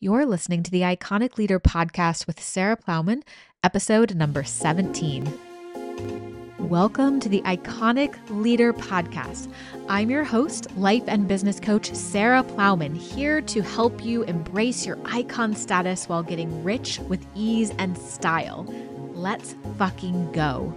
You're 0.00 0.26
listening 0.26 0.62
to 0.64 0.70
the 0.70 0.80
Iconic 0.82 1.38
Leader 1.38 1.60
podcast 1.60 2.26
with 2.26 2.42
Sarah 2.42 2.76
Plowman, 2.76 3.22
episode 3.62 4.14
number 4.14 4.42
17. 4.42 5.38
Welcome 6.58 7.20
to 7.20 7.28
the 7.28 7.40
Iconic 7.42 8.16
Leader 8.28 8.72
podcast. 8.72 9.50
I'm 9.88 10.10
your 10.10 10.24
host, 10.24 10.76
life 10.76 11.04
and 11.06 11.28
business 11.28 11.60
coach 11.60 11.94
Sarah 11.94 12.42
Plowman, 12.42 12.94
here 12.94 13.40
to 13.42 13.62
help 13.62 14.04
you 14.04 14.24
embrace 14.24 14.84
your 14.84 14.98
icon 15.04 15.54
status 15.54 16.08
while 16.08 16.24
getting 16.24 16.64
rich 16.64 16.98
with 16.98 17.24
ease 17.34 17.70
and 17.78 17.96
style. 17.96 18.64
Let's 19.14 19.54
fucking 19.78 20.32
go. 20.32 20.76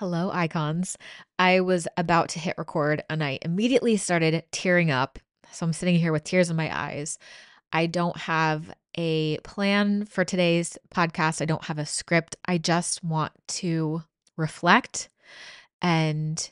Hello, 0.00 0.30
icons. 0.32 0.96
I 1.38 1.60
was 1.60 1.86
about 1.98 2.30
to 2.30 2.38
hit 2.38 2.56
record 2.56 3.04
and 3.10 3.22
I 3.22 3.38
immediately 3.42 3.98
started 3.98 4.42
tearing 4.50 4.90
up. 4.90 5.18
So 5.52 5.66
I'm 5.66 5.74
sitting 5.74 5.96
here 5.96 6.10
with 6.10 6.24
tears 6.24 6.48
in 6.48 6.56
my 6.56 6.74
eyes. 6.74 7.18
I 7.70 7.84
don't 7.84 8.16
have 8.16 8.72
a 8.96 9.36
plan 9.40 10.06
for 10.06 10.24
today's 10.24 10.78
podcast. 10.88 11.42
I 11.42 11.44
don't 11.44 11.66
have 11.66 11.78
a 11.78 11.84
script. 11.84 12.34
I 12.46 12.56
just 12.56 13.04
want 13.04 13.32
to 13.48 14.02
reflect 14.38 15.10
and 15.82 16.50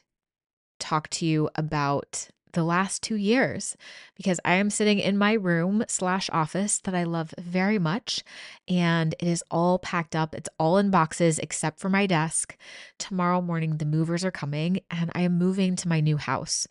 talk 0.79 1.09
to 1.09 1.25
you 1.25 1.49
about 1.55 2.29
the 2.53 2.65
last 2.65 3.03
two 3.03 3.17
years 3.17 3.77
because 4.17 4.41
I 4.45 4.55
am 4.55 4.71
sitting 4.71 4.99
in 4.99 5.19
my 5.19 5.33
room 5.33 5.85
slash 5.89 6.29
office 6.33 6.79
that 6.81 6.95
I 6.95 7.05
love 7.05 7.35
very 7.39 7.79
much. 7.79 8.23
And 8.69 9.15
it 9.19 9.27
is 9.27 9.45
all 9.51 9.79
packed 9.79 10.17
up. 10.17 10.35
It's 10.35 10.49
all 10.59 10.79
in 10.79 10.91
boxes 10.91 11.39
except 11.39 11.79
for 11.79 11.89
my 11.89 12.07
desk. 12.07 12.57
Tomorrow 12.99 13.43
morning, 13.43 13.77
the 13.77 13.85
movers 13.85 14.25
are 14.25 14.31
coming 14.31 14.81
and 14.91 15.11
I 15.15 15.23
am 15.23 15.39
moving 15.39 15.77
to 15.77 15.89
my 15.89 16.01
new 16.01 16.17
house. 16.17 16.67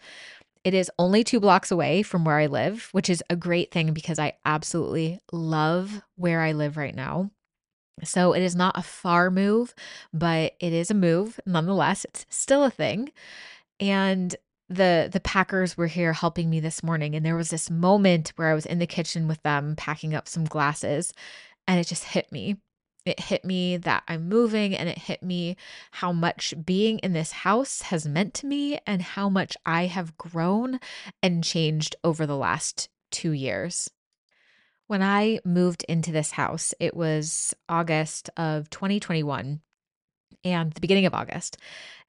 It 0.63 0.73
is 0.73 0.91
only 1.00 1.23
two 1.23 1.40
blocks 1.40 1.72
away 1.72 2.03
from 2.03 2.25
where 2.25 2.38
I 2.38 2.48
live, 2.48 2.89
which 2.91 3.09
is 3.09 3.23
a 3.30 3.36
great 3.36 3.72
thing 3.72 3.94
because 3.94 4.20
I 4.20 4.34
absolutely 4.45 5.20
love 5.31 6.02
where 6.16 6.42
I 6.42 6.52
live 6.52 6.75
right 6.75 6.95
now. 6.95 7.31
So 8.03 8.33
it 8.33 8.44
is 8.44 8.55
not 8.55 8.78
a 8.78 8.83
far 8.83 9.31
move, 9.31 9.73
but 10.14 10.53
it 10.59 10.73
is 10.73 10.92
a 10.92 10.95
move 10.95 11.39
nonetheless. 11.45 12.05
It's 12.05 12.25
still 12.30 12.64
a 12.64 12.70
thing. 12.70 13.11
And 13.80 14.36
the 14.70 15.10
the 15.12 15.20
packers 15.20 15.78
were 15.78 15.88
here 15.88 16.14
helping 16.14 16.50
me 16.50 16.60
this 16.60 16.84
morning 16.84 17.16
and 17.16 17.26
there 17.26 17.36
was 17.36 17.50
this 17.50 17.70
moment 17.70 18.34
where 18.36 18.50
I 18.50 18.54
was 18.54 18.66
in 18.66 18.80
the 18.80 18.88
kitchen 18.88 19.28
with 19.28 19.42
them 19.44 19.76
packing 19.76 20.14
up 20.14 20.28
some 20.28 20.46
glasses 20.46 21.14
and 21.68 21.80
it 21.80 21.88
just 21.88 22.04
hit 22.04 22.32
me. 22.32 22.58
It 23.06 23.22
hit 23.22 23.45
me 23.45 23.78
that 23.78 24.04
I'm 24.10 24.28
moving 24.28 24.76
and 24.76 24.90
it 24.90 24.98
hit 24.98 25.23
me 25.23 25.56
how 25.92 26.12
much 26.12 26.54
being 26.66 27.00
in 27.00 27.14
this 27.14 27.32
house 27.32 27.84
has 27.84 28.06
meant 28.06 28.34
to 28.36 28.45
me 28.45 28.80
and 28.86 29.02
how 29.02 29.30
much 29.30 29.56
I 29.66 29.86
have 29.86 30.18
grown 30.18 30.80
and 31.23 31.42
changed 31.44 31.95
over 32.04 32.26
the 32.26 32.36
last 32.36 32.90
2 33.12 33.32
years. 33.32 33.90
When 34.88 35.02
I 35.02 35.40
moved 35.45 35.86
into 35.88 36.12
this 36.12 36.32
house, 36.32 36.73
it 36.80 36.95
was 36.95 37.54
August 37.70 38.30
of 38.36 38.70
2021 38.70 39.62
and 40.44 40.73
the 40.73 40.82
beginning 40.82 41.06
of 41.06 41.14
August. 41.14 41.58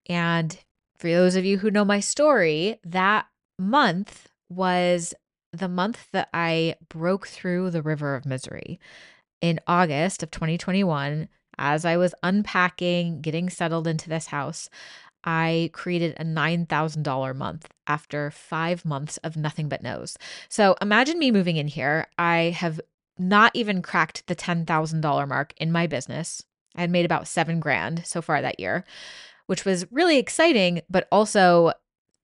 And 0.09 0.59
for 0.98 1.08
those 1.08 1.36
of 1.36 1.44
you 1.44 1.58
who 1.58 1.70
know 1.70 1.84
my 1.84 2.00
story, 2.00 2.78
that 2.84 3.27
month 3.58 4.28
was 4.48 5.14
the 5.52 5.68
month 5.68 6.08
that 6.12 6.28
I 6.34 6.74
broke 6.88 7.28
through 7.28 7.70
the 7.70 7.82
river 7.82 8.14
of 8.14 8.27
misery. 8.27 8.80
In 9.40 9.60
August 9.66 10.22
of 10.22 10.30
2021, 10.30 11.28
as 11.56 11.84
I 11.84 11.96
was 11.96 12.14
unpacking, 12.22 13.20
getting 13.20 13.48
settled 13.48 13.86
into 13.86 14.08
this 14.08 14.27
house, 14.27 14.68
I 15.24 15.70
created 15.72 16.16
a 16.18 16.24
$9,000 16.24 17.36
month 17.36 17.68
after 17.86 18.30
five 18.30 18.84
months 18.84 19.16
of 19.18 19.36
nothing 19.36 19.68
but 19.68 19.83
no's. 19.83 20.16
So 20.48 20.77
imagine 20.80 21.18
me 21.18 21.30
moving 21.30 21.56
in 21.56 21.68
here. 21.68 22.06
I 22.18 22.55
have 22.56 22.80
not 23.18 23.52
even 23.55 23.83
cracked 23.83 24.27
the 24.27 24.36
$10,000 24.36 25.28
mark 25.28 25.55
in 25.56 25.72
my 25.72 25.86
business. 25.86 26.44
I 26.77 26.83
had 26.83 26.90
made 26.90 27.05
about 27.05 27.27
seven 27.27 27.58
grand 27.58 28.06
so 28.06 28.23
far 28.23 28.40
that 28.42 28.61
year 28.61 28.84
which 29.48 29.64
was 29.64 29.91
really 29.91 30.19
exciting, 30.19 30.83
but 30.89 31.09
also 31.11 31.73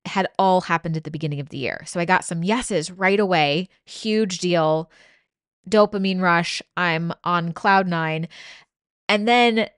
had 0.04 0.28
all 0.38 0.60
happened 0.60 0.96
at 0.96 1.04
the 1.04 1.10
beginning 1.10 1.40
of 1.40 1.48
the 1.48 1.56
year. 1.56 1.82
So 1.86 1.98
I 1.98 2.04
got 2.04 2.24
some 2.24 2.44
yeses 2.44 2.90
right 2.90 3.18
away. 3.18 3.68
Huge 3.86 4.38
deal. 4.38 4.90
Dopamine 5.68 6.20
rush. 6.20 6.60
I'm 6.76 7.12
on 7.24 7.52
cloud 7.52 7.88
nine. 7.88 8.28
And 9.08 9.26
then 9.26 9.68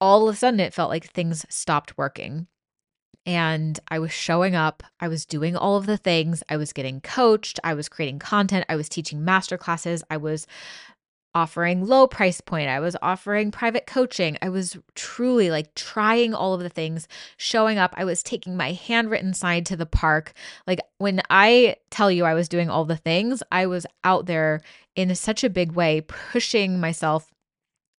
all 0.00 0.26
of 0.26 0.34
a 0.34 0.38
sudden 0.38 0.60
it 0.60 0.72
felt 0.72 0.88
like 0.88 1.10
things 1.10 1.44
stopped 1.50 1.98
working. 1.98 2.46
And 3.26 3.78
I 3.88 3.98
was 3.98 4.10
showing 4.10 4.56
up. 4.56 4.82
I 4.98 5.08
was 5.08 5.26
doing 5.26 5.54
all 5.54 5.76
of 5.76 5.84
the 5.84 5.98
things. 5.98 6.42
I 6.48 6.56
was 6.56 6.72
getting 6.72 7.02
coached. 7.02 7.60
I 7.62 7.74
was 7.74 7.90
creating 7.90 8.20
content. 8.20 8.64
I 8.70 8.76
was 8.76 8.88
teaching 8.88 9.22
master 9.22 9.58
classes. 9.58 10.02
I 10.08 10.16
was 10.16 10.46
offering 11.38 11.86
low 11.86 12.08
price 12.08 12.40
point. 12.40 12.68
I 12.68 12.80
was 12.80 12.96
offering 13.00 13.52
private 13.52 13.86
coaching. 13.86 14.36
I 14.42 14.48
was 14.48 14.76
truly 14.96 15.50
like 15.50 15.72
trying 15.76 16.34
all 16.34 16.52
of 16.52 16.60
the 16.60 16.68
things, 16.68 17.06
showing 17.36 17.78
up. 17.78 17.94
I 17.96 18.04
was 18.04 18.24
taking 18.24 18.56
my 18.56 18.72
handwritten 18.72 19.32
sign 19.34 19.62
to 19.64 19.76
the 19.76 19.86
park. 19.86 20.32
Like 20.66 20.80
when 20.98 21.22
I 21.30 21.76
tell 21.90 22.10
you 22.10 22.24
I 22.24 22.34
was 22.34 22.48
doing 22.48 22.68
all 22.68 22.84
the 22.84 22.96
things, 22.96 23.40
I 23.52 23.66
was 23.66 23.86
out 24.02 24.26
there 24.26 24.62
in 24.96 25.14
such 25.14 25.44
a 25.44 25.50
big 25.50 25.72
way, 25.72 26.00
pushing 26.00 26.80
myself 26.80 27.32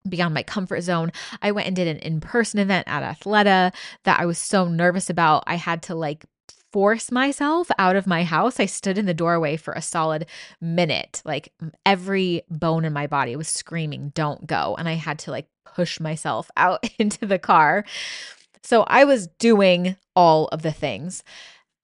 beyond 0.08 0.34
my 0.34 0.44
comfort 0.44 0.82
zone. 0.82 1.14
I 1.42 1.52
went 1.52 1.68
and 1.68 1.76
did 1.76 1.88
an 1.88 2.00
in 2.00 2.20
person 2.20 2.60
event 2.60 2.90
at 2.90 3.04
Athleta 3.04 3.74
that 4.04 4.20
I 4.20 4.26
was 4.26 4.38
so 4.38 4.68
nervous 4.68 5.10
about. 5.10 5.46
I 5.48 5.56
had 5.56 5.82
to 5.84 5.96
like 5.96 6.26
force 6.72 7.12
myself 7.12 7.70
out 7.78 7.96
of 7.96 8.08
my 8.08 8.24
house. 8.24 8.60
I 8.60 8.66
stood 8.66 8.98
in 8.98 9.06
the 9.06 9.14
doorway 9.14 9.58
for 9.58 9.74
a 9.74 9.82
solid 9.82 10.26
minute. 10.62 11.22
Like 11.26 11.52
every 11.86 12.44
bone 12.50 12.86
in 12.86 12.94
my 12.94 13.08
body 13.08 13.36
was 13.36 13.48
screaming, 13.48 14.12
don't 14.14 14.46
go. 14.48 14.76
And 14.78 14.88
I 14.88 14.94
had 14.94 15.20
to 15.20 15.32
like 15.32 15.48
push 15.66 16.00
myself 16.00 16.50
out 16.58 16.90
into 16.98 17.26
the 17.26 17.40
car. 17.40 17.86
So 18.64 18.84
I 18.84 19.06
was 19.06 19.28
doing 19.28 19.96
all 20.16 20.48
of 20.48 20.62
the 20.62 20.72
things. 20.72 21.24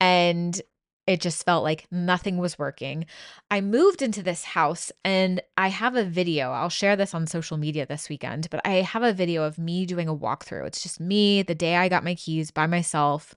And 0.00 0.60
it 1.06 1.20
just 1.20 1.44
felt 1.44 1.62
like 1.62 1.86
nothing 1.92 2.36
was 2.36 2.58
working. 2.58 3.06
I 3.48 3.60
moved 3.60 4.02
into 4.02 4.24
this 4.24 4.42
house 4.42 4.90
and 5.04 5.40
I 5.56 5.68
have 5.68 5.94
a 5.94 6.04
video. 6.04 6.50
I'll 6.50 6.68
share 6.68 6.96
this 6.96 7.14
on 7.14 7.28
social 7.28 7.56
media 7.56 7.86
this 7.86 8.08
weekend, 8.08 8.50
but 8.50 8.60
I 8.64 8.82
have 8.82 9.04
a 9.04 9.12
video 9.12 9.44
of 9.44 9.56
me 9.56 9.86
doing 9.86 10.08
a 10.08 10.16
walkthrough. 10.16 10.66
It's 10.66 10.82
just 10.82 10.98
me 10.98 11.42
the 11.42 11.54
day 11.54 11.76
I 11.76 11.88
got 11.88 12.02
my 12.02 12.16
keys 12.16 12.50
by 12.50 12.66
myself 12.66 13.36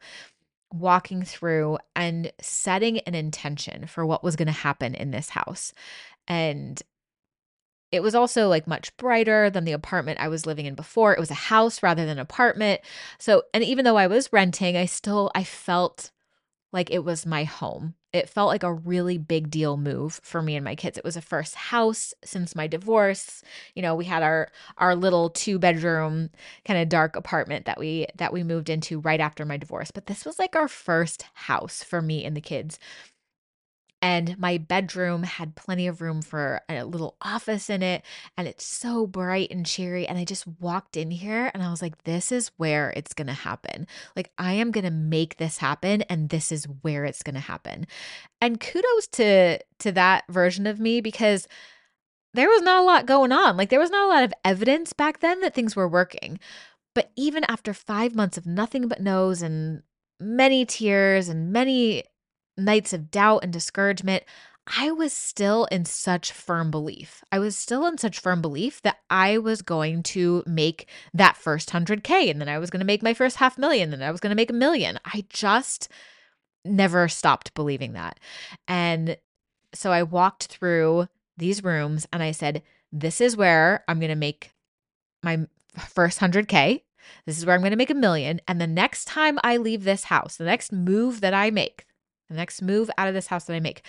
walking 0.72 1.24
through 1.24 1.78
and 1.96 2.32
setting 2.40 3.00
an 3.00 3.16
intention 3.16 3.88
for 3.88 4.06
what 4.06 4.24
was 4.24 4.36
going 4.36 4.48
to 4.48 4.52
happen 4.52 4.96
in 4.96 5.12
this 5.12 5.30
house. 5.30 5.74
And 6.28 6.82
it 7.92 8.04
was 8.04 8.14
also 8.14 8.48
like 8.48 8.68
much 8.68 8.96
brighter 8.98 9.50
than 9.50 9.66
the 9.66 9.72
apartment 9.72 10.20
I 10.20 10.28
was 10.28 10.46
living 10.46 10.66
in 10.66 10.76
before. 10.76 11.14
It 11.14 11.20
was 11.20 11.32
a 11.32 11.36
house 11.36 11.82
rather 11.82 12.04
than 12.04 12.18
an 12.18 12.20
apartment. 12.20 12.82
So, 13.18 13.44
and 13.54 13.64
even 13.64 13.84
though 13.84 13.98
I 13.98 14.08
was 14.08 14.32
renting, 14.32 14.78
I 14.78 14.86
still 14.86 15.32
I 15.34 15.44
felt 15.44 16.12
like 16.72 16.92
it 16.92 17.04
was 17.04 17.26
my 17.26 17.44
home. 17.44 17.96
It 18.12 18.30
felt 18.30 18.48
like 18.48 18.64
a 18.64 18.74
really 18.74 19.18
big 19.18 19.52
deal 19.52 19.78
move 19.78 20.20
for 20.24 20.42
me 20.42 20.56
and 20.56 20.66
my 20.66 20.76
kids. 20.76 20.98
It 20.98 21.04
was 21.04 21.16
a 21.18 21.22
first 21.22 21.54
house 21.56 22.14
since 22.24 22.56
my 22.56 22.66
divorce. 22.68 23.44
You 23.76 23.82
know, 23.82 23.96
we 23.96 24.06
had 24.06 24.24
our 24.24 24.50
our 24.78 24.96
little 24.96 25.30
two 25.30 25.60
bedroom 25.60 26.30
kind 26.66 26.80
of 26.82 26.90
dark 26.90 27.16
apartment 27.16 27.66
that 27.66 27.80
we 27.80 28.08
that 28.16 28.34
we 28.34 28.44
moved 28.44 28.70
into 28.70 29.00
right 29.00 29.20
after 29.20 29.46
my 29.46 29.58
divorce, 29.58 29.92
but 29.92 30.08
this 30.08 30.26
was 30.26 30.40
like 30.40 30.56
our 30.56 30.68
first 30.68 31.26
house 31.34 31.84
for 31.84 32.02
me 32.02 32.26
and 32.26 32.36
the 32.36 32.42
kids. 32.42 32.80
And 34.02 34.40
my 34.40 34.58
bedroom 34.58 35.24
had 35.24 35.56
plenty 35.56 35.88
of 35.88 36.00
room 36.02 36.22
for 36.22 36.62
a 36.70 36.84
little 36.84 37.18
office 37.22 37.70
in 37.70 37.84
it. 37.84 38.04
And 38.38 38.48
it's 38.48 38.66
so 38.66 39.06
bright 39.06 39.52
and 39.52 39.66
cheery. 39.66 40.08
And 40.08 40.18
I 40.18 40.24
just 40.24 40.48
walked 40.48 40.96
in 40.96 41.12
here 41.12 41.52
and 41.54 41.62
I 41.62 41.70
was 41.70 41.82
like, 41.82 42.04
this 42.04 42.32
is 42.32 42.52
where 42.58 42.92
it's 42.96 43.14
going 43.14 43.28
to 43.28 43.34
happen. 43.34 43.88
Like, 44.16 44.32
I 44.38 44.54
am 44.54 44.72
going 44.72 44.86
to 44.86 44.92
make 44.92 45.38
this 45.38 45.58
happen. 45.58 46.02
And 46.04 46.30
this 46.30 46.52
is 46.52 46.66
where 46.82 47.04
it's 47.04 47.24
going 47.24 47.36
to 47.36 47.42
happen. 47.42 47.88
And 48.40 48.60
kudos 48.60 49.08
to, 49.14 49.60
to 49.80 49.92
that 49.92 50.24
version 50.30 50.66
of 50.66 50.80
me 50.80 51.02
because 51.02 51.48
there 52.34 52.50
was 52.50 52.62
not 52.62 52.82
a 52.82 52.86
lot 52.86 53.06
going 53.06 53.34
on. 53.34 53.58
Like, 53.58 53.70
there 53.70 53.80
was 53.80 53.92
not 53.92 54.06
a 54.06 54.14
lot 54.14 54.24
of 54.24 54.34
evidence 54.46 54.94
back 54.94 55.20
then 55.20 55.42
that 55.42 55.54
things 55.54 55.76
were 55.76 55.90
working. 55.90 56.40
But 56.96 57.12
even 57.18 57.44
after 57.50 57.74
five 57.74 58.16
months 58.16 58.38
of 58.38 58.46
nothing 58.46 58.88
but 58.88 59.02
no's 59.02 59.42
and 59.42 59.84
many 60.20 60.66
tears 60.66 61.30
and 61.30 61.52
many 61.52 62.04
nights 62.60 62.94
of 62.94 63.12
doubt 63.12 63.44
and 63.44 63.54
discouragement, 63.54 64.24
I 64.78 64.92
was 64.92 65.14
still 65.14 65.66
in 65.66 65.86
such 65.86 66.32
firm 66.32 66.70
belief. 66.70 67.24
I 67.32 67.40
was 67.40 67.58
still 67.58 67.88
in 67.88 67.98
such 67.98 68.20
firm 68.20 68.42
belief 68.42 68.82
that 68.84 68.98
I 69.10 69.40
was 69.40 69.64
going 69.64 70.04
to 70.04 70.44
make 70.46 70.88
that 71.14 71.38
first 71.38 71.72
100K 71.72 72.30
and 72.30 72.40
then 72.40 72.50
I 72.50 72.60
was 72.60 72.70
going 72.70 72.82
to 72.82 72.86
make 72.86 73.02
my 73.02 73.16
first 73.16 73.38
half 73.38 73.58
million 73.58 73.92
and 73.92 74.02
then 74.02 74.08
I 74.08 74.12
was 74.12 74.20
going 74.20 74.30
to 74.30 74.36
make 74.36 74.52
a 74.52 74.54
million. 74.54 75.00
I 75.06 75.26
just 75.30 75.90
never 76.64 77.08
stopped 77.08 77.56
believing 77.56 77.94
that. 77.94 78.20
And 78.68 79.18
so 79.74 79.92
I 79.92 80.04
walked 80.04 80.46
through 80.46 81.08
these 81.38 81.64
rooms 81.64 82.08
and 82.14 82.22
I 82.22 82.32
said, 82.32 82.62
This 82.92 83.22
is 83.22 83.36
where 83.36 83.84
I'm 83.88 84.00
going 84.00 84.10
to 84.10 84.16
make 84.16 84.52
my 85.24 85.48
first 85.78 86.20
100K. 86.20 86.84
This 87.26 87.40
is 87.40 87.46
where 87.46 87.56
I'm 87.56 87.62
going 87.62 87.72
to 87.72 87.78
make 87.78 87.90
a 87.90 87.96
million. 87.96 88.40
And 88.48 88.62
the 88.62 88.68
next 88.68 89.06
time 89.06 89.40
I 89.44 89.58
leave 89.58 89.84
this 89.84 90.06
house, 90.06 90.38
the 90.38 90.44
next 90.44 90.72
move 90.72 91.22
that 91.22 91.34
I 91.34 91.50
make, 91.50 91.86
the 92.30 92.36
next 92.36 92.62
move 92.62 92.90
out 92.98 93.08
of 93.08 93.14
this 93.14 93.28
house 93.28 93.46
that 93.46 93.56
I 93.56 93.60
make 93.60 93.84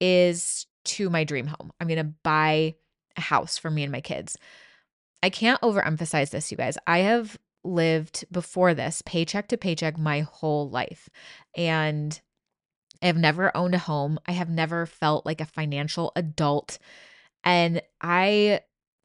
is 0.00 0.66
to 0.84 1.10
my 1.10 1.24
dream 1.24 1.46
home. 1.46 1.72
I'm 1.80 1.86
going 1.86 1.98
to 1.98 2.14
buy 2.22 2.74
a 3.16 3.20
house 3.20 3.58
for 3.58 3.70
me 3.70 3.82
and 3.82 3.92
my 3.92 4.00
kids. 4.00 4.36
I 5.22 5.30
can't 5.30 5.60
overemphasize 5.60 6.30
this, 6.30 6.50
you 6.50 6.56
guys. 6.56 6.76
I 6.86 6.98
have 6.98 7.38
lived 7.64 8.24
before 8.32 8.74
this 8.74 9.02
paycheck 9.06 9.48
to 9.48 9.56
paycheck 9.56 9.96
my 9.96 10.20
whole 10.20 10.68
life. 10.68 11.08
And 11.56 12.20
I 13.00 13.06
have 13.06 13.16
never 13.16 13.56
owned 13.56 13.74
a 13.74 13.78
home. 13.78 14.18
I 14.26 14.32
have 14.32 14.48
never 14.48 14.86
felt 14.86 15.24
like 15.24 15.40
a 15.40 15.46
financial 15.46 16.12
adult. 16.16 16.78
And 17.44 17.82
I 18.00 18.60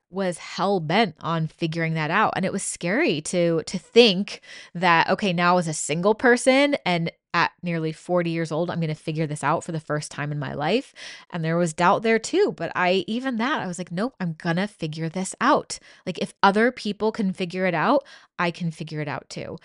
was 0.10 0.38
hell 0.38 0.80
bent 0.80 1.16
on 1.20 1.48
figuring 1.48 1.94
that 1.96 2.10
out 2.10 2.32
and 2.38 2.46
it 2.46 2.54
was 2.54 2.64
scary 2.64 3.20
to 3.20 3.62
to 3.66 3.78
think 3.78 4.40
that 4.74 5.10
okay 5.10 5.34
now 5.34 5.58
as 5.58 5.68
a 5.68 5.74
single 5.74 6.16
person 6.16 6.78
and 6.86 7.12
at 7.34 7.52
nearly 7.62 7.92
40 7.92 8.30
years 8.30 8.52
old 8.52 8.70
I'm 8.70 8.80
going 8.80 8.88
to 8.90 8.96
figure 8.96 9.28
this 9.28 9.44
out 9.44 9.64
for 9.64 9.72
the 9.72 9.80
first 9.80 10.12
time 10.12 10.32
in 10.32 10.40
my 10.40 10.54
life. 10.54 10.94
And 11.32 11.44
there 11.44 11.58
was 11.58 11.74
doubt 11.74 12.04
there 12.04 12.20
too 12.20 12.54
but 12.56 12.72
I 12.76 13.04
even 13.08 13.38
that 13.38 13.62
I 13.62 13.68
was 13.68 13.78
like 13.78 13.92
nope 13.92 14.16
I'm 14.20 14.34
going 14.34 14.56
to 14.58 14.68
figure 14.68 15.10
this 15.10 15.36
out. 15.42 15.80
Like 16.06 16.20
if 16.20 16.34
other 16.42 16.72
people 16.72 17.12
can 17.12 17.34
figure 17.34 17.66
it 17.66 17.74
out 17.74 18.04
I 18.40 18.52
can 18.52 18.72
figure 18.72 19.02
it 19.02 19.08
out 19.08 19.30
too. 19.30 19.58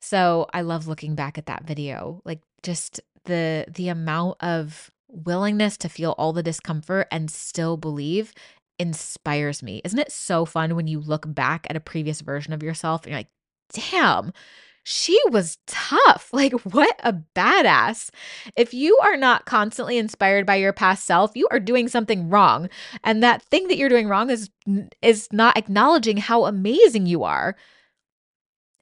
So 0.00 0.48
I 0.52 0.62
love 0.62 0.88
looking 0.88 1.14
back 1.14 1.38
at 1.38 1.46
that 1.46 1.64
video. 1.64 2.20
Like 2.24 2.40
just 2.62 3.00
the 3.24 3.66
the 3.68 3.88
amount 3.88 4.42
of 4.42 4.90
willingness 5.08 5.76
to 5.76 5.88
feel 5.88 6.12
all 6.12 6.32
the 6.32 6.42
discomfort 6.42 7.06
and 7.10 7.30
still 7.30 7.76
believe 7.76 8.32
inspires 8.78 9.62
me. 9.62 9.80
Isn't 9.84 9.98
it 9.98 10.10
so 10.10 10.44
fun 10.44 10.74
when 10.74 10.86
you 10.86 11.00
look 11.00 11.32
back 11.32 11.66
at 11.68 11.76
a 11.76 11.80
previous 11.80 12.20
version 12.20 12.52
of 12.52 12.62
yourself 12.62 13.04
and 13.04 13.10
you're 13.10 13.20
like, 13.20 13.30
damn, 13.72 14.32
she 14.82 15.18
was 15.30 15.58
tough. 15.66 16.30
Like, 16.32 16.52
what 16.64 16.98
a 17.04 17.14
badass. 17.36 18.10
If 18.56 18.74
you 18.74 18.98
are 19.02 19.16
not 19.16 19.44
constantly 19.44 19.96
inspired 19.98 20.44
by 20.46 20.56
your 20.56 20.72
past 20.72 21.04
self, 21.04 21.32
you 21.34 21.46
are 21.50 21.60
doing 21.60 21.88
something 21.88 22.28
wrong. 22.28 22.68
And 23.04 23.22
that 23.22 23.42
thing 23.42 23.68
that 23.68 23.76
you're 23.76 23.88
doing 23.88 24.08
wrong 24.08 24.30
is 24.30 24.50
is 25.00 25.28
not 25.32 25.56
acknowledging 25.56 26.16
how 26.16 26.46
amazing 26.46 27.06
you 27.06 27.22
are. 27.22 27.56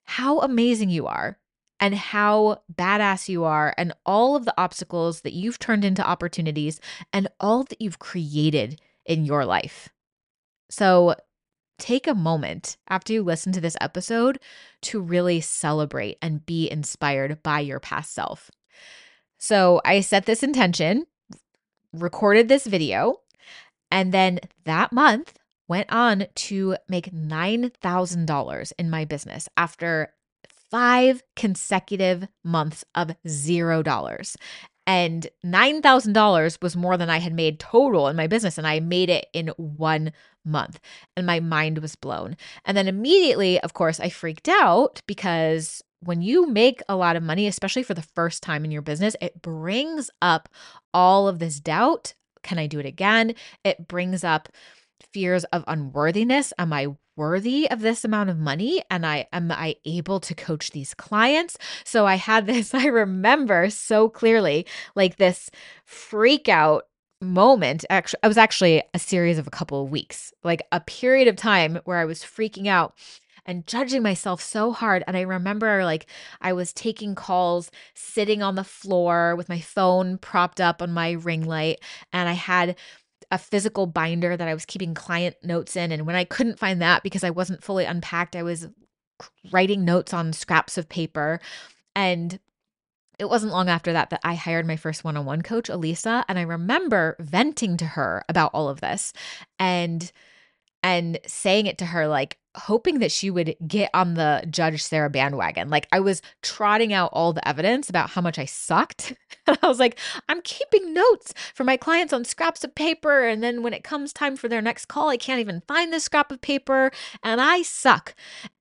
How 0.04 0.40
amazing 0.40 0.90
you 0.90 1.06
are 1.06 1.38
and 1.78 1.94
how 1.94 2.62
badass 2.72 3.28
you 3.28 3.44
are 3.44 3.74
and 3.78 3.92
all 4.04 4.36
of 4.36 4.44
the 4.44 4.54
obstacles 4.58 5.22
that 5.22 5.32
you've 5.32 5.58
turned 5.58 5.84
into 5.84 6.06
opportunities 6.06 6.80
and 7.12 7.28
all 7.40 7.64
that 7.64 7.80
you've 7.80 7.98
created 7.98 8.80
in 9.06 9.24
your 9.24 9.44
life. 9.44 9.88
So 10.70 11.14
take 11.80 12.06
a 12.06 12.14
moment 12.14 12.76
after 12.88 13.12
you 13.12 13.22
listen 13.22 13.52
to 13.52 13.60
this 13.60 13.76
episode 13.80 14.38
to 14.82 15.00
really 15.00 15.40
celebrate 15.40 16.18
and 16.22 16.46
be 16.46 16.70
inspired 16.70 17.42
by 17.42 17.60
your 17.60 17.80
past 17.80 18.14
self. 18.14 18.50
So 19.38 19.80
I 19.84 20.00
set 20.00 20.26
this 20.26 20.42
intention, 20.42 21.06
recorded 21.92 22.48
this 22.48 22.66
video, 22.66 23.20
and 23.90 24.12
then 24.12 24.40
that 24.64 24.92
month 24.92 25.38
went 25.66 25.90
on 25.92 26.26
to 26.34 26.76
make 26.88 27.12
$9,000 27.12 28.72
in 28.78 28.90
my 28.90 29.04
business 29.04 29.48
after 29.56 30.12
five 30.70 31.22
consecutive 31.36 32.28
months 32.44 32.84
of 32.94 33.16
zero 33.26 33.82
dollars. 33.82 34.36
And 34.86 35.28
$9,000 35.44 36.62
was 36.62 36.76
more 36.76 36.96
than 36.96 37.10
I 37.10 37.18
had 37.18 37.32
made 37.32 37.60
total 37.60 38.08
in 38.08 38.16
my 38.16 38.26
business. 38.26 38.58
And 38.58 38.66
I 38.66 38.80
made 38.80 39.10
it 39.10 39.26
in 39.32 39.48
one 39.56 40.12
month. 40.44 40.80
And 41.16 41.26
my 41.26 41.40
mind 41.40 41.78
was 41.78 41.96
blown. 41.96 42.36
And 42.64 42.76
then 42.76 42.88
immediately, 42.88 43.60
of 43.60 43.74
course, 43.74 44.00
I 44.00 44.08
freaked 44.08 44.48
out 44.48 45.02
because 45.06 45.82
when 46.02 46.22
you 46.22 46.46
make 46.46 46.80
a 46.88 46.96
lot 46.96 47.16
of 47.16 47.22
money, 47.22 47.46
especially 47.46 47.82
for 47.82 47.94
the 47.94 48.02
first 48.02 48.42
time 48.42 48.64
in 48.64 48.70
your 48.70 48.82
business, 48.82 49.14
it 49.20 49.42
brings 49.42 50.10
up 50.22 50.48
all 50.94 51.28
of 51.28 51.38
this 51.38 51.60
doubt. 51.60 52.14
Can 52.42 52.58
I 52.58 52.66
do 52.66 52.80
it 52.80 52.86
again? 52.86 53.34
It 53.64 53.86
brings 53.86 54.24
up 54.24 54.48
fears 55.12 55.44
of 55.44 55.64
unworthiness. 55.66 56.52
Am 56.58 56.72
I 56.72 56.88
worthy 57.16 57.70
of 57.70 57.80
this 57.80 58.04
amount 58.04 58.30
of 58.30 58.38
money 58.38 58.82
and 58.90 59.04
I 59.04 59.26
am 59.32 59.52
I 59.52 59.76
able 59.84 60.20
to 60.20 60.34
coach 60.34 60.70
these 60.70 60.94
clients? 60.94 61.58
So 61.84 62.06
I 62.06 62.14
had 62.14 62.46
this 62.46 62.74
I 62.74 62.86
remember 62.86 63.70
so 63.70 64.08
clearly 64.08 64.66
like 64.94 65.16
this 65.16 65.50
freak 65.84 66.48
out 66.48 66.84
moment 67.22 67.84
actually 67.90 68.20
I 68.22 68.28
was 68.28 68.38
actually 68.38 68.82
a 68.94 68.98
series 68.98 69.36
of 69.36 69.46
a 69.46 69.50
couple 69.50 69.84
of 69.84 69.90
weeks 69.90 70.32
like 70.42 70.62
a 70.72 70.80
period 70.80 71.28
of 71.28 71.36
time 71.36 71.78
where 71.84 71.98
I 71.98 72.06
was 72.06 72.22
freaking 72.22 72.66
out 72.66 72.94
and 73.44 73.66
judging 73.66 74.02
myself 74.02 74.40
so 74.40 74.72
hard 74.72 75.04
and 75.06 75.16
I 75.16 75.22
remember 75.22 75.84
like 75.84 76.06
I 76.40 76.54
was 76.54 76.72
taking 76.72 77.14
calls 77.14 77.70
sitting 77.94 78.42
on 78.42 78.54
the 78.54 78.64
floor 78.64 79.36
with 79.36 79.50
my 79.50 79.60
phone 79.60 80.16
propped 80.16 80.62
up 80.62 80.80
on 80.80 80.92
my 80.92 81.10
ring 81.12 81.44
light 81.44 81.80
and 82.12 82.26
I 82.28 82.32
had 82.32 82.76
a 83.30 83.38
physical 83.38 83.86
binder 83.86 84.36
that 84.36 84.48
I 84.48 84.54
was 84.54 84.64
keeping 84.64 84.94
client 84.94 85.36
notes 85.42 85.76
in. 85.76 85.92
And 85.92 86.06
when 86.06 86.16
I 86.16 86.24
couldn't 86.24 86.58
find 86.58 86.82
that 86.82 87.02
because 87.02 87.24
I 87.24 87.30
wasn't 87.30 87.62
fully 87.62 87.84
unpacked, 87.84 88.34
I 88.34 88.42
was 88.42 88.68
writing 89.50 89.84
notes 89.84 90.12
on 90.12 90.32
scraps 90.32 90.76
of 90.76 90.88
paper. 90.88 91.40
And 91.94 92.38
it 93.18 93.28
wasn't 93.28 93.52
long 93.52 93.68
after 93.68 93.92
that 93.92 94.10
that 94.10 94.20
I 94.24 94.34
hired 94.34 94.66
my 94.66 94.76
first 94.76 95.04
one 95.04 95.16
on 95.16 95.26
one 95.26 95.42
coach, 95.42 95.68
Elisa. 95.68 96.24
And 96.28 96.38
I 96.38 96.42
remember 96.42 97.16
venting 97.20 97.76
to 97.76 97.84
her 97.84 98.24
about 98.28 98.50
all 98.54 98.68
of 98.68 98.80
this 98.80 99.12
and 99.58 100.10
and 100.82 101.18
saying 101.26 101.66
it 101.66 101.78
to 101.78 101.86
her 101.86 102.08
like 102.08 102.38
hoping 102.56 102.98
that 102.98 103.12
she 103.12 103.30
would 103.30 103.54
get 103.66 103.90
on 103.94 104.14
the 104.14 104.44
Judge 104.50 104.82
Sarah 104.82 105.10
bandwagon. 105.10 105.70
Like 105.70 105.86
I 105.92 106.00
was 106.00 106.20
trotting 106.42 106.92
out 106.92 107.10
all 107.12 107.32
the 107.32 107.46
evidence 107.46 107.88
about 107.88 108.10
how 108.10 108.20
much 108.20 108.38
I 108.38 108.44
sucked. 108.44 109.14
I 109.46 109.68
was 109.68 109.78
like, 109.78 109.98
I'm 110.28 110.42
keeping 110.42 110.92
notes 110.92 111.32
for 111.54 111.64
my 111.64 111.76
clients 111.76 112.12
on 112.12 112.24
scraps 112.24 112.64
of 112.64 112.74
paper. 112.74 113.22
And 113.22 113.42
then 113.42 113.62
when 113.62 113.72
it 113.72 113.84
comes 113.84 114.12
time 114.12 114.36
for 114.36 114.48
their 114.48 114.62
next 114.62 114.86
call, 114.86 115.08
I 115.08 115.16
can't 115.16 115.40
even 115.40 115.62
find 115.68 115.92
this 115.92 116.04
scrap 116.04 116.32
of 116.32 116.40
paper 116.40 116.90
and 117.22 117.40
I 117.40 117.62
suck. 117.62 118.14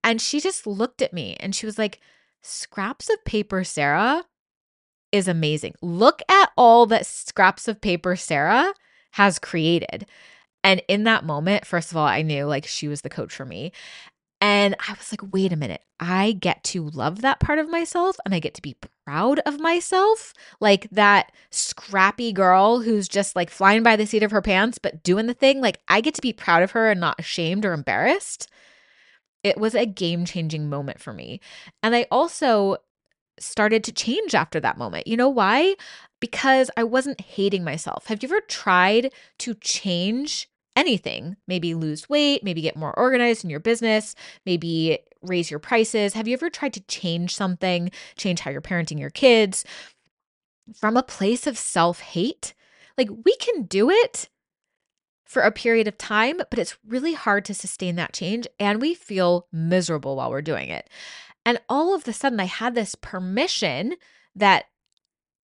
And 0.04 0.22
she 0.22 0.40
just 0.40 0.68
looked 0.68 1.02
at 1.02 1.14
me 1.14 1.36
and 1.40 1.56
she 1.56 1.66
was 1.66 1.78
like, 1.78 2.00
Scraps 2.42 3.10
of 3.10 3.24
paper, 3.26 3.66
Sarah, 3.66 4.24
is 5.12 5.28
amazing. 5.28 5.74
Look 5.82 6.22
at 6.30 6.52
all 6.56 6.86
that 6.86 7.06
scraps 7.06 7.68
of 7.68 7.82
paper 7.82 8.16
Sarah 8.16 8.74
has 9.12 9.40
created. 9.40 10.06
And 10.64 10.82
in 10.88 11.04
that 11.06 11.26
moment, 11.26 11.66
first 11.66 11.92
of 11.92 11.98
all, 11.98 12.06
I 12.06 12.22
knew 12.22 12.46
like 12.46 12.66
she 12.66 12.88
was 12.88 13.02
the 13.02 13.10
coach 13.10 13.34
for 13.34 13.46
me. 13.46 13.72
And 14.42 14.76
I 14.88 14.94
was 14.94 15.12
like, 15.12 15.34
wait 15.34 15.52
a 15.52 15.58
minute, 15.58 15.82
I 16.00 16.32
get 16.32 16.64
to 16.66 16.90
love 16.90 17.22
that 17.22 17.42
part 17.42 17.60
of 17.60 17.70
myself 17.70 18.18
and 18.24 18.34
I 18.34 18.40
get 18.40 18.54
to 18.54 18.62
be 18.62 18.78
proud 19.06 19.40
of 19.40 19.60
myself. 19.60 20.34
Like 20.62 20.90
that 20.92 21.32
scrappy 21.52 22.32
girl 22.32 22.80
who's 22.80 23.10
just 23.10 23.36
like 23.36 23.50
flying 23.50 23.84
by 23.84 23.98
the 23.98 24.06
seat 24.06 24.24
of 24.24 24.32
her 24.32 24.42
pants, 24.42 24.78
but 24.78 25.04
doing 25.04 25.26
the 25.26 25.34
thing. 25.34 25.60
Like 25.60 25.82
I 25.90 26.00
get 26.00 26.14
to 26.16 26.22
be 26.22 26.32
proud 26.32 26.64
of 26.64 26.72
her 26.72 26.90
and 26.90 27.02
not 27.02 27.20
ashamed 27.20 27.66
or 27.66 27.74
embarrassed. 27.74 28.48
It 29.44 29.58
was 29.58 29.76
a 29.76 29.86
game 29.86 30.24
changing 30.26 30.70
moment 30.70 31.02
for 31.02 31.12
me. 31.12 31.42
And 31.84 31.94
I 31.94 32.08
also 32.10 32.78
started 33.40 33.84
to 33.86 33.92
change 33.92 34.36
after 34.36 34.60
that 34.60 34.78
moment. 34.78 35.08
You 35.08 35.18
know 35.18 35.30
why? 35.30 35.76
Because 36.20 36.70
I 36.76 36.84
wasn't 36.84 37.22
hating 37.22 37.64
myself. 37.64 38.08
Have 38.08 38.22
you 38.22 38.28
ever 38.28 38.42
tried 38.42 39.14
to 39.40 39.54
change 39.56 40.50
anything, 40.76 41.36
maybe 41.48 41.74
lose 41.74 42.10
weight, 42.10 42.44
maybe 42.44 42.62
get 42.62 42.76
more 42.76 42.98
organized 42.98 43.44
in 43.44 43.50
your 43.50 43.60
business, 43.60 44.16
maybe 44.46 45.00
raise 45.22 45.52
your 45.52 45.60
prices. 45.60 46.14
Have 46.14 46.28
you 46.28 46.34
ever 46.34 46.50
tried 46.50 46.74
to 46.74 46.82
change 46.82 47.36
something, 47.36 47.92
change 48.16 48.40
how 48.40 48.52
you're 48.52 48.62
parenting 48.62 49.00
your 49.00 49.10
kids 49.10 49.66
from 50.74 50.96
a 50.96 51.04
place 51.04 51.46
of 51.48 51.58
self 51.58 52.00
hate? 52.00 52.54
Like 52.98 53.10
we 53.26 53.36
can 53.38 53.64
do 53.64 53.90
it 53.90 54.30
for 55.26 55.42
a 55.42 55.52
period 55.52 55.88
of 55.88 55.98
time, 55.98 56.38
but 56.38 56.58
it's 56.58 56.78
really 56.88 57.14
hard 57.14 57.46
to 57.46 57.54
sustain 57.54 57.96
that 57.96 58.14
change 58.14 58.48
and 58.60 58.82
we 58.82 58.94
feel 58.96 59.48
miserable 59.52 60.16
while 60.16 60.32
we're 60.32 60.42
doing 60.42 60.70
it. 60.70 60.90
And 61.46 61.60
all 61.70 61.94
of 61.94 62.08
a 62.08 62.14
sudden, 62.14 62.40
I 62.40 62.46
had 62.46 62.76
this 62.76 62.96
permission 62.96 63.96
that 64.36 64.66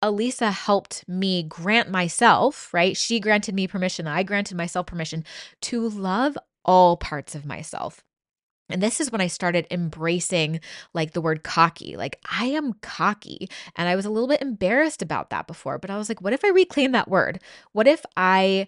Elisa 0.04 0.52
helped 0.52 1.08
me 1.08 1.44
grant 1.44 1.90
myself, 1.90 2.72
right? 2.74 2.96
She 2.96 3.22
granted 3.22 3.56
me 3.56 3.68
permission. 3.68 4.06
I 4.06 4.24
granted 4.24 4.58
myself 4.58 4.86
permission 4.86 5.24
to 5.62 5.88
love 5.88 6.38
all 6.66 6.98
parts 6.98 7.36
of 7.36 7.46
myself. 7.46 8.04
And 8.70 8.84
this 8.84 9.00
is 9.00 9.12
when 9.12 9.22
I 9.22 9.28
started 9.28 9.66
embracing 9.72 10.60
like 10.94 11.14
the 11.14 11.22
word 11.22 11.44
cocky. 11.44 11.96
Like, 11.96 12.20
I 12.30 12.48
am 12.48 12.74
cocky. 12.82 13.50
And 13.78 13.88
I 13.88 13.96
was 13.96 14.06
a 14.06 14.10
little 14.10 14.28
bit 14.28 14.42
embarrassed 14.42 15.02
about 15.02 15.30
that 15.30 15.48
before, 15.48 15.78
but 15.78 15.90
I 15.90 15.98
was 15.98 16.10
like, 16.10 16.22
what 16.22 16.34
if 16.34 16.44
I 16.44 16.50
reclaim 16.50 16.92
that 16.92 17.10
word? 17.10 17.40
What 17.72 17.88
if 17.88 18.06
I 18.18 18.68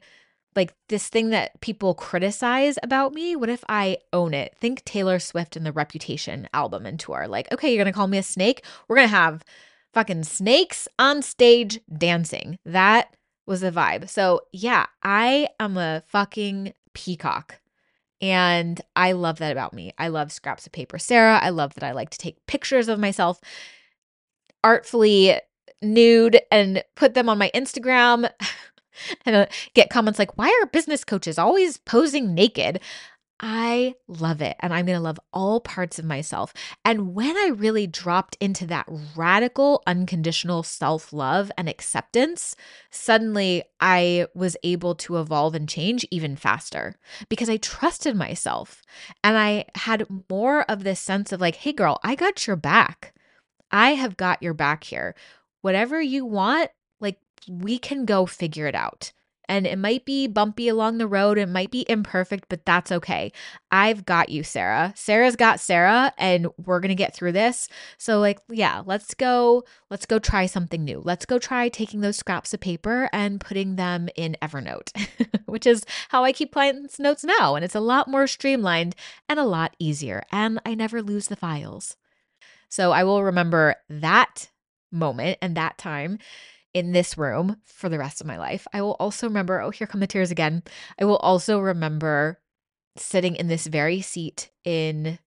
like 0.56 0.74
this 0.88 1.10
thing 1.10 1.32
that 1.32 1.60
people 1.60 1.94
criticize 1.94 2.80
about 2.82 3.14
me, 3.14 3.36
what 3.36 3.50
if 3.50 3.64
I 3.68 3.98
own 4.14 4.34
it? 4.34 4.56
Think 4.58 4.86
Taylor 4.86 5.20
Swift 5.20 5.58
and 5.58 5.66
the 5.66 5.74
Reputation 5.74 6.48
album 6.54 6.86
and 6.86 6.98
tour. 6.98 7.28
Like, 7.28 7.52
okay, 7.52 7.70
you're 7.74 7.84
going 7.84 7.92
to 7.92 7.98
call 7.98 8.08
me 8.08 8.18
a 8.18 8.24
snake? 8.24 8.64
We're 8.88 8.96
going 8.96 9.10
to 9.10 9.16
have 9.16 9.44
fucking 9.96 10.24
snakes 10.24 10.88
on 11.00 11.22
stage 11.24 11.80
dancing. 11.98 12.60
That 12.66 13.16
was 13.48 13.62
the 13.62 13.72
vibe. 13.72 14.10
So, 14.10 14.42
yeah, 14.52 14.86
I 15.02 15.48
am 15.60 15.78
a 15.78 16.04
fucking 16.08 16.74
peacock. 16.94 17.60
And 18.22 18.80
I 18.96 19.14
love 19.14 19.40
that 19.40 19.52
about 19.52 19.74
me. 19.74 19.94
I 19.98 20.10
love 20.10 20.32
scraps 20.32 20.66
of 20.66 20.74
paper, 20.74 21.00
Sarah. 21.00 21.40
I 21.42 21.50
love 21.50 21.74
that 21.76 21.84
I 21.84 21.92
like 21.92 22.10
to 22.10 22.18
take 22.18 22.46
pictures 22.46 22.90
of 22.90 23.00
myself, 23.00 23.40
artfully 24.64 25.40
nude 25.82 26.42
and 26.52 26.84
put 26.96 27.14
them 27.14 27.30
on 27.30 27.38
my 27.38 27.50
Instagram 27.56 28.30
and 29.26 29.36
uh, 29.36 29.46
get 29.74 29.90
comments 29.90 30.20
like, 30.20 30.38
why 30.38 30.48
are 30.62 30.68
business 30.68 31.04
coaches 31.04 31.38
always 31.40 31.78
posing 31.78 32.34
naked? 32.34 32.82
I 33.40 33.96
love 34.08 34.42
it. 34.42 34.56
And 34.62 34.74
I'm 34.74 34.86
going 34.86 34.98
to 34.98 35.04
love 35.04 35.20
all 35.34 35.60
parts 35.60 36.00
of 36.00 36.06
myself. 36.06 36.54
And 36.86 37.14
when 37.14 37.36
I 37.36 37.52
really 37.54 37.86
dropped 37.86 38.38
into 38.40 38.66
that 38.68 38.88
radical, 39.16 39.84
unconditional 39.86 40.64
self 40.64 41.12
love 41.12 41.52
and 41.58 41.68
acceptance, 41.68 42.56
suddenly 42.90 43.64
I 43.82 44.28
was 44.34 44.56
able 44.64 44.96
to 44.96 45.18
evolve 45.18 45.54
and 45.54 45.68
change 45.68 46.06
even 46.12 46.38
faster 46.38 46.96
because 47.28 47.50
I 47.50 47.58
trusted 47.58 48.16
myself. 48.16 48.82
And 49.22 49.38
I 49.38 49.66
had 49.76 50.08
more 50.30 50.62
of 50.72 50.84
this 50.84 51.02
sense 51.02 51.34
of 51.34 51.42
like, 51.42 51.58
hey, 51.58 51.74
girl, 51.74 52.00
I 52.04 52.16
got 52.16 52.48
your 52.48 52.56
back. 52.56 53.14
I 53.70 53.92
have 53.92 54.16
got 54.16 54.42
your 54.42 54.54
back 54.54 54.86
here. 54.86 55.14
Whatever 55.62 56.02
you 56.02 56.26
want, 56.26 56.72
like, 57.02 57.20
we 57.50 57.80
can 57.80 58.06
go 58.06 58.26
figure 58.26 58.68
it 58.68 58.76
out. 58.76 59.12
And 59.48 59.66
it 59.68 59.78
might 59.78 60.06
be 60.06 60.28
bumpy 60.28 60.68
along 60.68 60.98
the 60.98 61.08
road. 61.08 61.38
It 61.38 61.50
might 61.50 61.72
be 61.72 61.86
imperfect, 61.90 62.46
but 62.50 62.66
that's 62.66 62.92
okay. 62.92 63.32
I've 63.72 64.06
got 64.06 64.30
you, 64.30 64.44
Sarah. 64.44 64.94
Sarah's 64.96 65.36
got 65.36 65.60
Sarah, 65.60 66.14
and 66.18 66.48
we're 66.58 66.80
going 66.80 66.90
to 66.90 66.96
get 66.96 67.16
through 67.16 67.34
this. 67.34 67.68
So, 67.98 68.20
like, 68.20 68.40
yeah, 68.50 68.84
let's 68.86 69.14
go. 69.14 69.64
Let's 69.90 70.06
go 70.06 70.20
try 70.20 70.46
something 70.46 70.84
new. 70.84 71.02
Let's 71.04 71.26
go 71.26 71.40
try 71.40 71.70
taking 71.70 72.02
those 72.02 72.18
scraps 72.18 72.54
of 72.54 72.60
paper 72.60 73.10
and 73.14 73.40
putting 73.40 73.76
them 73.76 74.10
in 74.16 74.38
Evernote, 74.42 74.92
which 75.46 75.66
is 75.66 75.86
how 76.10 76.24
I 76.24 76.32
keep 76.32 76.52
clients' 76.52 77.00
notes 77.00 77.24
now. 77.24 77.56
And 77.56 77.64
it's 77.64 77.76
a 77.76 77.80
lot 77.80 78.08
more 78.08 78.28
streamlined 78.28 78.96
and 79.30 79.40
a 79.40 79.46
lot 79.46 79.76
easier. 79.80 80.24
And 80.32 80.60
I 80.66 80.76
never 80.76 81.02
lose 81.02 81.28
the 81.28 81.36
files. 81.36 81.98
So, 82.70 82.92
I 82.92 83.04
will 83.04 83.24
remember 83.24 83.76
that 83.90 84.50
moment 84.92 85.38
and 85.42 85.56
that 85.56 85.78
time 85.78 86.20
in 86.76 86.92
this 86.92 87.18
room 87.18 87.56
for 87.64 87.88
the 87.88 87.98
rest 87.98 88.20
of 88.20 88.28
my 88.28 88.38
life. 88.38 88.68
I 88.74 88.82
will 88.82 88.98
also 89.00 89.28
remember, 89.28 89.62
oh, 89.62 89.72
here 89.72 89.88
come 89.88 90.02
the 90.02 90.08
tears 90.08 90.30
again. 90.30 90.62
I 91.00 91.06
will 91.06 91.18
also 91.18 91.58
remember 91.58 92.42
sitting 92.98 93.36
in 93.38 93.48
this 93.48 93.66
very 93.66 94.02
seat 94.02 94.52
in, 94.66 95.18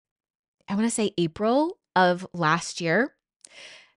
I 0.69 0.75
want 0.75 0.87
to 0.87 0.95
say 0.95 1.15
April 1.17 1.79
of 1.97 2.27
last 2.35 2.83
year, 2.83 3.15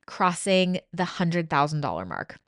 crossing 0.07 0.79
the 0.93 1.03
$100,000 1.03 2.07
mark, 2.07 2.39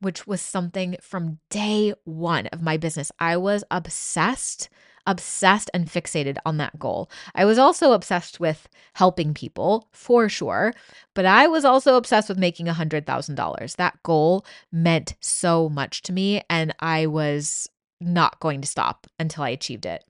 which 0.00 0.26
was 0.26 0.42
something 0.42 0.96
from 1.00 1.38
day 1.48 1.94
one 2.04 2.46
of 2.48 2.60
my 2.60 2.76
business. 2.76 3.10
I 3.18 3.38
was 3.38 3.64
obsessed 3.70 4.68
obsessed 5.06 5.70
and 5.72 5.86
fixated 5.86 6.36
on 6.44 6.56
that 6.58 6.78
goal. 6.78 7.10
I 7.34 7.44
was 7.44 7.58
also 7.58 7.92
obsessed 7.92 8.40
with 8.40 8.68
helping 8.94 9.34
people 9.34 9.88
for 9.92 10.28
sure, 10.28 10.72
but 11.14 11.26
I 11.26 11.46
was 11.46 11.64
also 11.64 11.96
obsessed 11.96 12.28
with 12.28 12.38
making 12.38 12.66
$100,000. 12.66 13.76
That 13.76 14.02
goal 14.02 14.44
meant 14.72 15.14
so 15.20 15.68
much 15.68 16.02
to 16.02 16.12
me, 16.12 16.42
and 16.50 16.74
I 16.80 17.06
was 17.06 17.68
not 18.00 18.40
going 18.40 18.60
to 18.60 18.68
stop 18.68 19.06
until 19.18 19.44
I 19.44 19.50
achieved 19.50 19.86
it. 19.86 20.04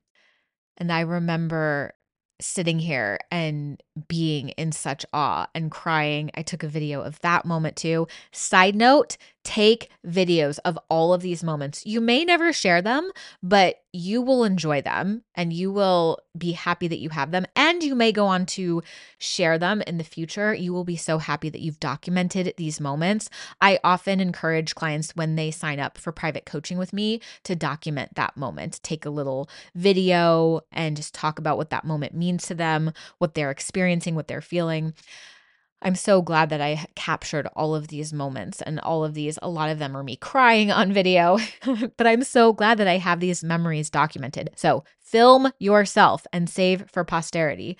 And 0.76 0.92
I 0.92 1.00
remember 1.00 1.94
sitting 2.40 2.78
here 2.78 3.18
and 3.30 3.82
being 4.08 4.50
in 4.50 4.72
such 4.72 5.06
awe 5.12 5.46
and 5.54 5.70
crying. 5.70 6.30
I 6.34 6.42
took 6.42 6.62
a 6.62 6.68
video 6.68 7.00
of 7.00 7.18
that 7.20 7.46
moment 7.46 7.76
too. 7.76 8.06
Side 8.32 8.76
note, 8.76 9.16
take 9.46 9.90
videos 10.04 10.58
of 10.64 10.76
all 10.90 11.14
of 11.14 11.22
these 11.22 11.44
moments. 11.44 11.86
You 11.86 12.00
may 12.00 12.24
never 12.24 12.52
share 12.52 12.82
them, 12.82 13.12
but 13.44 13.76
you 13.92 14.20
will 14.20 14.42
enjoy 14.42 14.82
them 14.82 15.22
and 15.36 15.52
you 15.52 15.70
will 15.70 16.18
be 16.36 16.50
happy 16.50 16.88
that 16.88 16.98
you 16.98 17.10
have 17.10 17.30
them. 17.30 17.46
And 17.54 17.80
you 17.80 17.94
may 17.94 18.10
go 18.10 18.26
on 18.26 18.44
to 18.46 18.82
share 19.18 19.56
them 19.56 19.82
in 19.82 19.98
the 19.98 20.04
future. 20.04 20.52
You 20.52 20.72
will 20.72 20.82
be 20.82 20.96
so 20.96 21.18
happy 21.18 21.48
that 21.48 21.60
you've 21.60 21.78
documented 21.78 22.54
these 22.56 22.80
moments. 22.80 23.30
I 23.60 23.78
often 23.84 24.18
encourage 24.18 24.74
clients 24.74 25.14
when 25.14 25.36
they 25.36 25.52
sign 25.52 25.78
up 25.78 25.96
for 25.96 26.10
private 26.10 26.44
coaching 26.44 26.76
with 26.76 26.92
me 26.92 27.20
to 27.44 27.54
document 27.54 28.16
that 28.16 28.36
moment, 28.36 28.80
take 28.82 29.06
a 29.06 29.10
little 29.10 29.48
video 29.76 30.60
and 30.72 30.96
just 30.96 31.14
talk 31.14 31.38
about 31.38 31.56
what 31.56 31.70
that 31.70 31.84
moment 31.84 32.14
means 32.14 32.48
to 32.48 32.54
them, 32.54 32.92
what 33.18 33.34
they're 33.34 33.52
experiencing, 33.52 34.16
what 34.16 34.26
they're 34.26 34.40
feeling. 34.40 34.92
I'm 35.86 35.94
so 35.94 36.20
glad 36.20 36.50
that 36.50 36.60
I 36.60 36.84
captured 36.96 37.46
all 37.54 37.76
of 37.76 37.86
these 37.86 38.12
moments 38.12 38.60
and 38.60 38.80
all 38.80 39.04
of 39.04 39.14
these. 39.14 39.38
A 39.40 39.48
lot 39.48 39.70
of 39.70 39.78
them 39.78 39.96
are 39.96 40.02
me 40.02 40.16
crying 40.16 40.72
on 40.72 40.92
video, 40.92 41.38
but 41.96 42.08
I'm 42.08 42.24
so 42.24 42.52
glad 42.52 42.78
that 42.78 42.88
I 42.88 42.98
have 42.98 43.20
these 43.20 43.44
memories 43.44 43.88
documented. 43.88 44.50
So 44.56 44.82
film 45.00 45.52
yourself 45.60 46.26
and 46.32 46.50
save 46.50 46.90
for 46.90 47.04
posterity. 47.04 47.78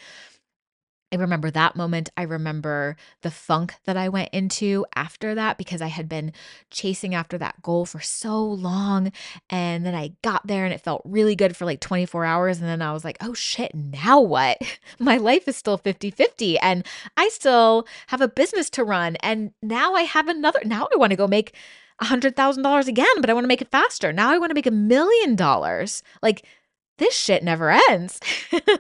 I 1.13 1.17
remember 1.17 1.51
that 1.53 1.77
moment. 1.77 2.11
I 2.17 2.23
remember 2.23 2.97
the 3.23 3.31
funk 3.31 3.75
that 3.85 3.97
I 3.97 4.09
went 4.09 4.31
into 4.33 4.85
after 4.97 5.37
that 5.37 5.57
because 5.57 5.81
I 5.81 5.87
had 5.87 6.09
been 6.09 6.33
chasing 6.71 7.15
after 7.15 7.39
that 7.39 7.63
goal 7.63 7.87
for 7.87 8.01
so 8.01 8.43
long. 8.43 9.13
And 9.49 9.87
then 9.87 9.95
I 9.95 10.13
got 10.23 10.47
there 10.47 10.65
and 10.65 10.75
it 10.75 10.81
felt 10.81 11.03
really 11.05 11.37
good 11.37 11.57
for 11.57 11.65
like 11.65 11.81
24 11.81 12.25
hours. 12.25 12.59
And 12.59 12.69
then 12.69 12.83
I 12.83 12.93
was 12.93 13.05
like, 13.05 13.19
oh 13.21 13.35
shit, 13.35 13.73
now 13.73 14.21
what? 14.21 14.59
My 14.99 15.17
life 15.17 15.47
is 15.47 15.57
still 15.57 15.79
50 15.79 16.11
50 16.11 16.59
and 16.59 16.85
I 17.17 17.29
still 17.29 17.87
have 18.09 18.21
a 18.21 18.29
business 18.29 18.69
to 18.71 18.85
run. 18.85 19.17
And 19.17 19.53
now 19.63 19.95
I 19.95 20.03
have 20.03 20.27
another, 20.27 20.61
now 20.65 20.89
I 20.93 20.97
want 20.97 21.11
to 21.11 21.17
go 21.17 21.29
make 21.29 21.55
$100,000 22.03 22.89
again, 22.89 23.07
but 23.21 23.31
I 23.31 23.33
want 23.33 23.45
to 23.45 23.49
make 23.49 23.63
it 23.63 23.71
faster. 23.71 24.13
Now 24.13 24.31
I 24.31 24.39
want 24.39 24.51
to 24.51 24.55
make 24.55 24.67
a 24.67 24.73
million 24.73 25.37
dollars. 25.37 26.03
Like, 26.21 26.45
this 26.99 27.15
shit 27.15 27.43
never 27.43 27.71
ends, 27.71 28.21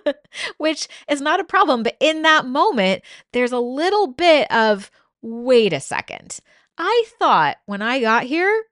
which 0.59 0.89
is 1.09 1.21
not 1.21 1.41
a 1.41 1.45
problem. 1.45 1.83
But 1.83 1.97
in 2.01 2.23
that 2.23 2.47
moment, 2.47 3.03
there's 3.33 3.53
a 3.53 3.59
little 3.59 4.07
bit 4.07 4.51
of, 4.51 4.91
wait 5.23 5.73
a 5.73 5.81
second. 5.81 6.39
I 6.79 7.05
thought 7.19 7.57
when 7.67 7.83
I 7.83 8.01
got 8.01 8.25
here, 8.25 8.65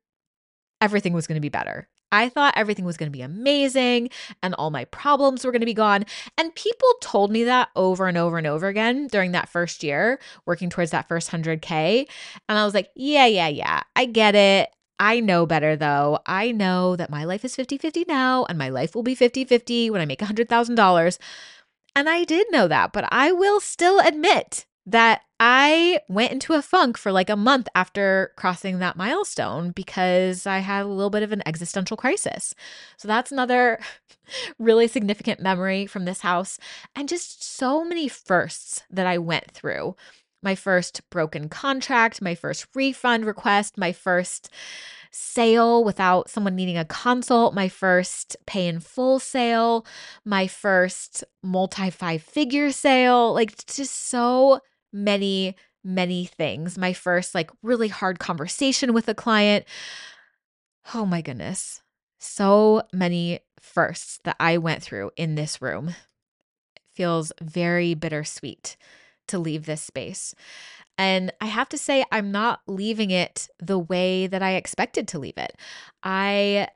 everything 0.80 1.12
was 1.12 1.26
going 1.26 1.36
to 1.36 1.40
be 1.40 1.48
better. 1.48 1.88
I 2.12 2.28
thought 2.28 2.54
everything 2.56 2.84
was 2.84 2.96
going 2.96 3.10
to 3.10 3.16
be 3.16 3.22
amazing 3.22 4.08
and 4.40 4.54
all 4.54 4.70
my 4.70 4.84
problems 4.86 5.44
were 5.44 5.50
going 5.50 5.62
to 5.62 5.66
be 5.66 5.74
gone. 5.74 6.04
And 6.38 6.54
people 6.54 6.88
told 7.00 7.32
me 7.32 7.42
that 7.44 7.70
over 7.74 8.06
and 8.06 8.16
over 8.16 8.38
and 8.38 8.46
over 8.46 8.68
again 8.68 9.08
during 9.08 9.32
that 9.32 9.48
first 9.48 9.82
year, 9.82 10.20
working 10.46 10.70
towards 10.70 10.92
that 10.92 11.08
first 11.08 11.30
100K. 11.30 12.06
And 12.48 12.58
I 12.58 12.64
was 12.64 12.72
like, 12.72 12.90
yeah, 12.94 13.26
yeah, 13.26 13.48
yeah, 13.48 13.82
I 13.96 14.04
get 14.04 14.36
it. 14.36 14.70
I 14.98 15.20
know 15.20 15.46
better 15.46 15.76
though. 15.76 16.20
I 16.26 16.52
know 16.52 16.96
that 16.96 17.10
my 17.10 17.24
life 17.24 17.44
is 17.44 17.56
50 17.56 17.78
50 17.78 18.04
now 18.06 18.44
and 18.44 18.58
my 18.58 18.68
life 18.68 18.94
will 18.94 19.02
be 19.02 19.14
50 19.14 19.44
50 19.44 19.90
when 19.90 20.00
I 20.00 20.06
make 20.06 20.20
$100,000. 20.20 21.18
And 21.96 22.08
I 22.08 22.24
did 22.24 22.46
know 22.50 22.68
that, 22.68 22.92
but 22.92 23.06
I 23.10 23.32
will 23.32 23.60
still 23.60 24.00
admit 24.00 24.66
that 24.86 25.22
I 25.40 26.00
went 26.08 26.32
into 26.32 26.52
a 26.52 26.62
funk 26.62 26.98
for 26.98 27.10
like 27.10 27.30
a 27.30 27.36
month 27.36 27.68
after 27.74 28.32
crossing 28.36 28.78
that 28.78 28.96
milestone 28.96 29.70
because 29.70 30.46
I 30.46 30.58
had 30.58 30.84
a 30.84 30.88
little 30.88 31.10
bit 31.10 31.22
of 31.22 31.32
an 31.32 31.42
existential 31.46 31.96
crisis. 31.96 32.54
So 32.96 33.08
that's 33.08 33.32
another 33.32 33.80
really 34.58 34.86
significant 34.86 35.40
memory 35.40 35.86
from 35.86 36.04
this 36.04 36.20
house 36.20 36.58
and 36.94 37.08
just 37.08 37.42
so 37.42 37.84
many 37.84 38.08
firsts 38.08 38.82
that 38.90 39.06
I 39.06 39.18
went 39.18 39.50
through 39.52 39.96
my 40.44 40.54
first 40.54 41.00
broken 41.10 41.48
contract, 41.48 42.22
my 42.22 42.34
first 42.34 42.66
refund 42.74 43.24
request, 43.24 43.76
my 43.78 43.92
first 43.92 44.50
sale 45.10 45.84
without 45.84 46.28
someone 46.28 46.56
needing 46.56 46.76
a 46.76 46.84
consult, 46.84 47.54
my 47.54 47.68
first 47.68 48.36
pay 48.46 48.66
in 48.66 48.80
full 48.80 49.18
sale, 49.18 49.86
my 50.24 50.46
first 50.46 51.24
multi 51.42 51.90
five 51.90 52.22
figure 52.22 52.72
sale, 52.72 53.32
like 53.32 53.64
just 53.66 54.08
so 54.08 54.60
many, 54.92 55.54
many 55.84 56.24
things. 56.26 56.76
My 56.76 56.92
first 56.92 57.34
like 57.34 57.50
really 57.62 57.88
hard 57.88 58.18
conversation 58.18 58.92
with 58.92 59.08
a 59.08 59.14
client. 59.14 59.64
Oh 60.94 61.06
my 61.06 61.22
goodness. 61.22 61.80
So 62.18 62.82
many 62.92 63.40
firsts 63.60 64.18
that 64.24 64.36
I 64.40 64.58
went 64.58 64.82
through 64.82 65.12
in 65.16 65.36
this 65.36 65.62
room. 65.62 65.88
It 65.88 66.82
feels 66.92 67.32
very 67.40 67.94
bittersweet 67.94 68.76
to 69.28 69.38
leave 69.38 69.66
this 69.66 69.82
space. 69.82 70.34
And 70.96 71.32
I 71.40 71.46
have 71.46 71.68
to 71.70 71.78
say, 71.78 72.04
I'm 72.12 72.30
not 72.30 72.60
leaving 72.66 73.10
it 73.10 73.48
the 73.58 73.78
way 73.78 74.26
that 74.26 74.42
I 74.42 74.54
expected 74.54 75.08
to 75.08 75.18
leave 75.18 75.36
it. 75.36 75.56
I 76.02 76.68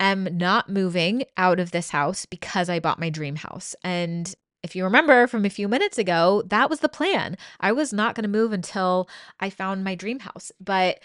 am 0.00 0.36
not 0.36 0.68
moving 0.68 1.24
out 1.36 1.60
of 1.60 1.70
this 1.70 1.90
house 1.90 2.26
because 2.26 2.68
I 2.68 2.80
bought 2.80 3.00
my 3.00 3.08
dream 3.08 3.36
house. 3.36 3.74
And 3.82 4.34
if 4.62 4.74
you 4.74 4.84
remember 4.84 5.26
from 5.26 5.44
a 5.44 5.50
few 5.50 5.68
minutes 5.68 5.98
ago, 5.98 6.42
that 6.46 6.70
was 6.70 6.80
the 6.80 6.88
plan. 6.88 7.36
I 7.60 7.72
was 7.72 7.92
not 7.92 8.14
going 8.14 8.22
to 8.22 8.28
move 8.28 8.52
until 8.52 9.08
I 9.40 9.50
found 9.50 9.84
my 9.84 9.94
dream 9.94 10.20
house. 10.20 10.52
But 10.58 11.00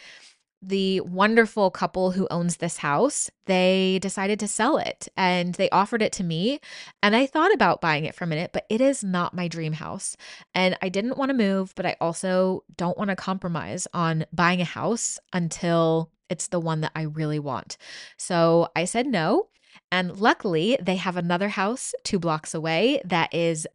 the 0.61 0.99
wonderful 1.01 1.71
couple 1.71 2.11
who 2.11 2.27
owns 2.29 2.57
this 2.57 2.77
house, 2.77 3.29
they 3.45 3.99
decided 4.01 4.39
to 4.39 4.47
sell 4.47 4.77
it 4.77 5.07
and 5.15 5.55
they 5.55 5.69
offered 5.69 6.01
it 6.01 6.11
to 6.13 6.23
me. 6.23 6.59
And 7.01 7.15
I 7.15 7.25
thought 7.25 7.53
about 7.53 7.81
buying 7.81 8.05
it 8.05 8.15
for 8.15 8.25
a 8.25 8.27
minute, 8.27 8.51
but 8.51 8.65
it 8.69 8.81
is 8.81 9.03
not 9.03 9.33
my 9.33 9.47
dream 9.47 9.73
house. 9.73 10.17
And 10.53 10.77
I 10.81 10.89
didn't 10.89 11.17
want 11.17 11.29
to 11.29 11.37
move, 11.37 11.73
but 11.75 11.85
I 11.85 11.95
also 12.01 12.63
don't 12.75 12.97
want 12.97 13.09
to 13.09 13.15
compromise 13.15 13.87
on 13.93 14.25
buying 14.33 14.61
a 14.61 14.65
house 14.65 15.17
until 15.31 16.11
it's 16.29 16.47
the 16.47 16.59
one 16.59 16.81
that 16.81 16.91
I 16.93 17.03
really 17.03 17.39
want. 17.39 17.77
So 18.17 18.69
I 18.75 18.85
said 18.85 19.07
no. 19.07 19.47
And 19.91 20.19
luckily, 20.19 20.77
they 20.81 20.97
have 20.97 21.17
another 21.17 21.49
house 21.49 21.93
two 22.03 22.19
blocks 22.19 22.53
away 22.53 23.01
that 23.05 23.33
is 23.33 23.65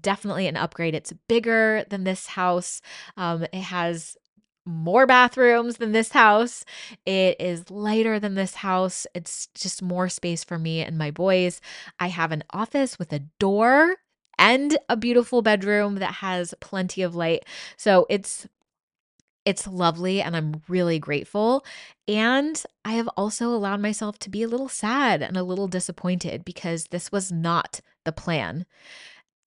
definitely 0.00 0.46
an 0.46 0.56
upgrade. 0.56 0.94
It's 0.94 1.12
bigger 1.28 1.84
than 1.88 2.04
this 2.04 2.26
house. 2.26 2.82
Um, 3.16 3.44
it 3.44 3.62
has 3.62 4.16
more 4.66 5.06
bathrooms 5.06 5.76
than 5.76 5.92
this 5.92 6.12
house. 6.12 6.64
It 7.04 7.36
is 7.40 7.70
lighter 7.70 8.18
than 8.18 8.34
this 8.34 8.54
house. 8.56 9.06
It's 9.14 9.48
just 9.54 9.82
more 9.82 10.08
space 10.08 10.44
for 10.44 10.58
me 10.58 10.80
and 10.80 10.96
my 10.96 11.10
boys. 11.10 11.60
I 11.98 12.08
have 12.08 12.32
an 12.32 12.44
office 12.50 12.98
with 12.98 13.12
a 13.12 13.24
door 13.38 13.96
and 14.38 14.76
a 14.88 14.96
beautiful 14.96 15.42
bedroom 15.42 15.96
that 15.96 16.14
has 16.14 16.54
plenty 16.60 17.02
of 17.02 17.14
light. 17.14 17.44
So 17.76 18.06
it's 18.08 18.46
it's 19.44 19.66
lovely 19.66 20.22
and 20.22 20.34
I'm 20.34 20.62
really 20.68 20.98
grateful. 20.98 21.64
And 22.08 22.62
I 22.84 22.92
have 22.92 23.08
also 23.08 23.48
allowed 23.48 23.80
myself 23.80 24.18
to 24.20 24.30
be 24.30 24.42
a 24.42 24.48
little 24.48 24.70
sad 24.70 25.20
and 25.20 25.36
a 25.36 25.42
little 25.42 25.68
disappointed 25.68 26.44
because 26.46 26.86
this 26.86 27.12
was 27.12 27.30
not 27.30 27.80
the 28.04 28.12
plan. 28.12 28.64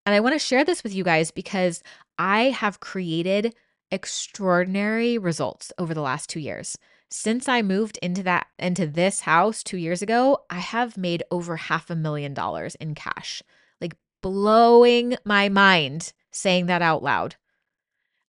And 0.06 0.14
I 0.14 0.20
want 0.20 0.34
to 0.34 0.40
share 0.40 0.64
this 0.64 0.84
with 0.84 0.94
you 0.94 1.04
guys 1.04 1.32
because 1.32 1.82
I 2.20 2.44
have 2.52 2.80
created 2.80 3.56
extraordinary 3.91 5.17
results 5.17 5.72
over 5.77 5.94
the 5.94 6.01
last 6.01 6.29
2 6.29 6.39
years. 6.39 6.77
Since 7.10 7.48
I 7.48 7.62
moved 7.62 7.98
into 8.01 8.22
that 8.24 8.48
into 8.60 8.86
this 8.86 9.22
house 9.22 9.63
2 9.63 9.77
years 9.77 10.01
ago, 10.01 10.39
I 10.50 10.60
have 10.60 10.98
made 10.98 11.24
over 11.32 11.56
half 11.56 11.89
a 11.89 11.96
million 11.96 12.34
dollars 12.34 12.75
in 12.75 12.96
cash. 12.96 13.41
Like 13.79 13.96
blowing 14.22 15.15
my 15.24 15.50
mind 15.50 16.12
saying 16.32 16.65
that 16.67 16.82
out 16.82 17.03
loud. 17.03 17.36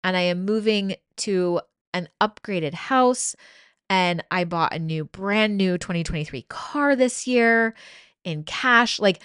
And 0.03 0.17
I 0.17 0.23
am 0.23 0.45
moving 0.45 0.97
to 1.19 1.61
an 1.93 2.09
upgraded 2.21 2.75
house 2.75 3.37
and 3.89 4.25
I 4.31 4.45
bought 4.45 4.75
a 4.75 4.79
new 4.79 5.05
brand 5.05 5.57
new 5.57 5.79
2023 5.79 6.43
car 6.43 6.97
this 6.97 7.27
year 7.27 7.75
in 8.25 8.43
cash. 8.43 8.99
Like 8.99 9.23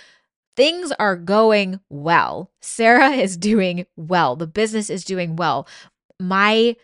things 0.56 0.92
are 1.00 1.16
going 1.16 1.80
well. 1.90 2.52
Sarah 2.62 3.12
is 3.12 3.36
doing 3.36 3.86
well. 3.96 4.36
The 4.36 4.48
business 4.48 4.90
is 4.90 5.04
doing 5.04 5.36
well 5.36 5.68
my 6.20 6.76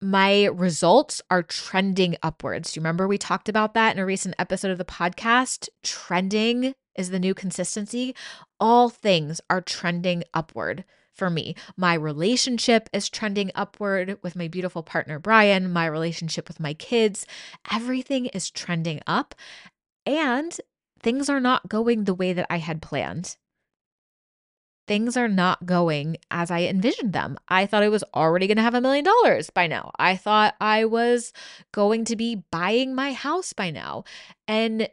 my 0.00 0.46
results 0.46 1.22
are 1.30 1.44
trending 1.44 2.16
upwards. 2.24 2.72
Do 2.72 2.78
you 2.78 2.82
remember 2.82 3.06
we 3.06 3.18
talked 3.18 3.48
about 3.48 3.74
that 3.74 3.94
in 3.94 4.02
a 4.02 4.06
recent 4.06 4.34
episode 4.36 4.72
of 4.72 4.78
the 4.78 4.84
podcast? 4.84 5.68
Trending 5.84 6.74
is 6.96 7.10
the 7.10 7.20
new 7.20 7.34
consistency. 7.34 8.14
All 8.58 8.88
things 8.88 9.40
are 9.48 9.60
trending 9.60 10.24
upward 10.34 10.84
for 11.12 11.30
me. 11.30 11.54
My 11.76 11.94
relationship 11.94 12.88
is 12.92 13.08
trending 13.08 13.52
upward 13.54 14.18
with 14.22 14.34
my 14.34 14.48
beautiful 14.48 14.82
partner, 14.82 15.20
Brian. 15.20 15.72
My 15.72 15.86
relationship 15.86 16.48
with 16.48 16.58
my 16.58 16.74
kids, 16.74 17.24
everything 17.70 18.26
is 18.26 18.50
trending 18.50 19.00
up. 19.06 19.36
And 20.04 20.58
things 21.00 21.30
are 21.30 21.40
not 21.40 21.68
going 21.68 22.04
the 22.04 22.14
way 22.14 22.32
that 22.32 22.46
I 22.50 22.58
had 22.58 22.82
planned 22.82 23.36
things 24.92 25.16
are 25.16 25.26
not 25.26 25.64
going 25.64 26.18
as 26.30 26.50
I 26.50 26.64
envisioned 26.64 27.14
them. 27.14 27.38
I 27.48 27.64
thought 27.64 27.82
I 27.82 27.88
was 27.88 28.04
already 28.12 28.46
going 28.46 28.58
to 28.58 28.62
have 28.62 28.74
a 28.74 28.80
million 28.82 29.06
dollars 29.06 29.48
by 29.48 29.66
now. 29.66 29.90
I 29.98 30.16
thought 30.16 30.54
I 30.60 30.84
was 30.84 31.32
going 31.72 32.04
to 32.04 32.14
be 32.14 32.44
buying 32.50 32.94
my 32.94 33.14
house 33.14 33.54
by 33.54 33.70
now. 33.70 34.04
And 34.46 34.90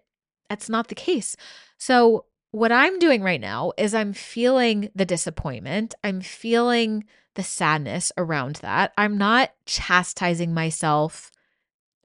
that's 0.50 0.70
not 0.70 0.88
the 0.88 0.96
case. 0.96 1.36
So, 1.78 2.24
what 2.52 2.72
I'm 2.72 2.98
doing 2.98 3.22
right 3.22 3.42
now 3.42 3.74
is 3.78 3.94
I'm 3.94 4.14
feeling 4.14 4.90
the 4.96 5.04
disappointment. 5.04 5.96
I'm 6.02 6.22
feeling 6.22 7.04
the 7.36 7.44
sadness 7.44 8.14
around 8.18 8.56
that. 8.62 8.94
I'm 8.98 9.18
not 9.18 9.52
chastising 9.66 10.54
myself 10.54 11.30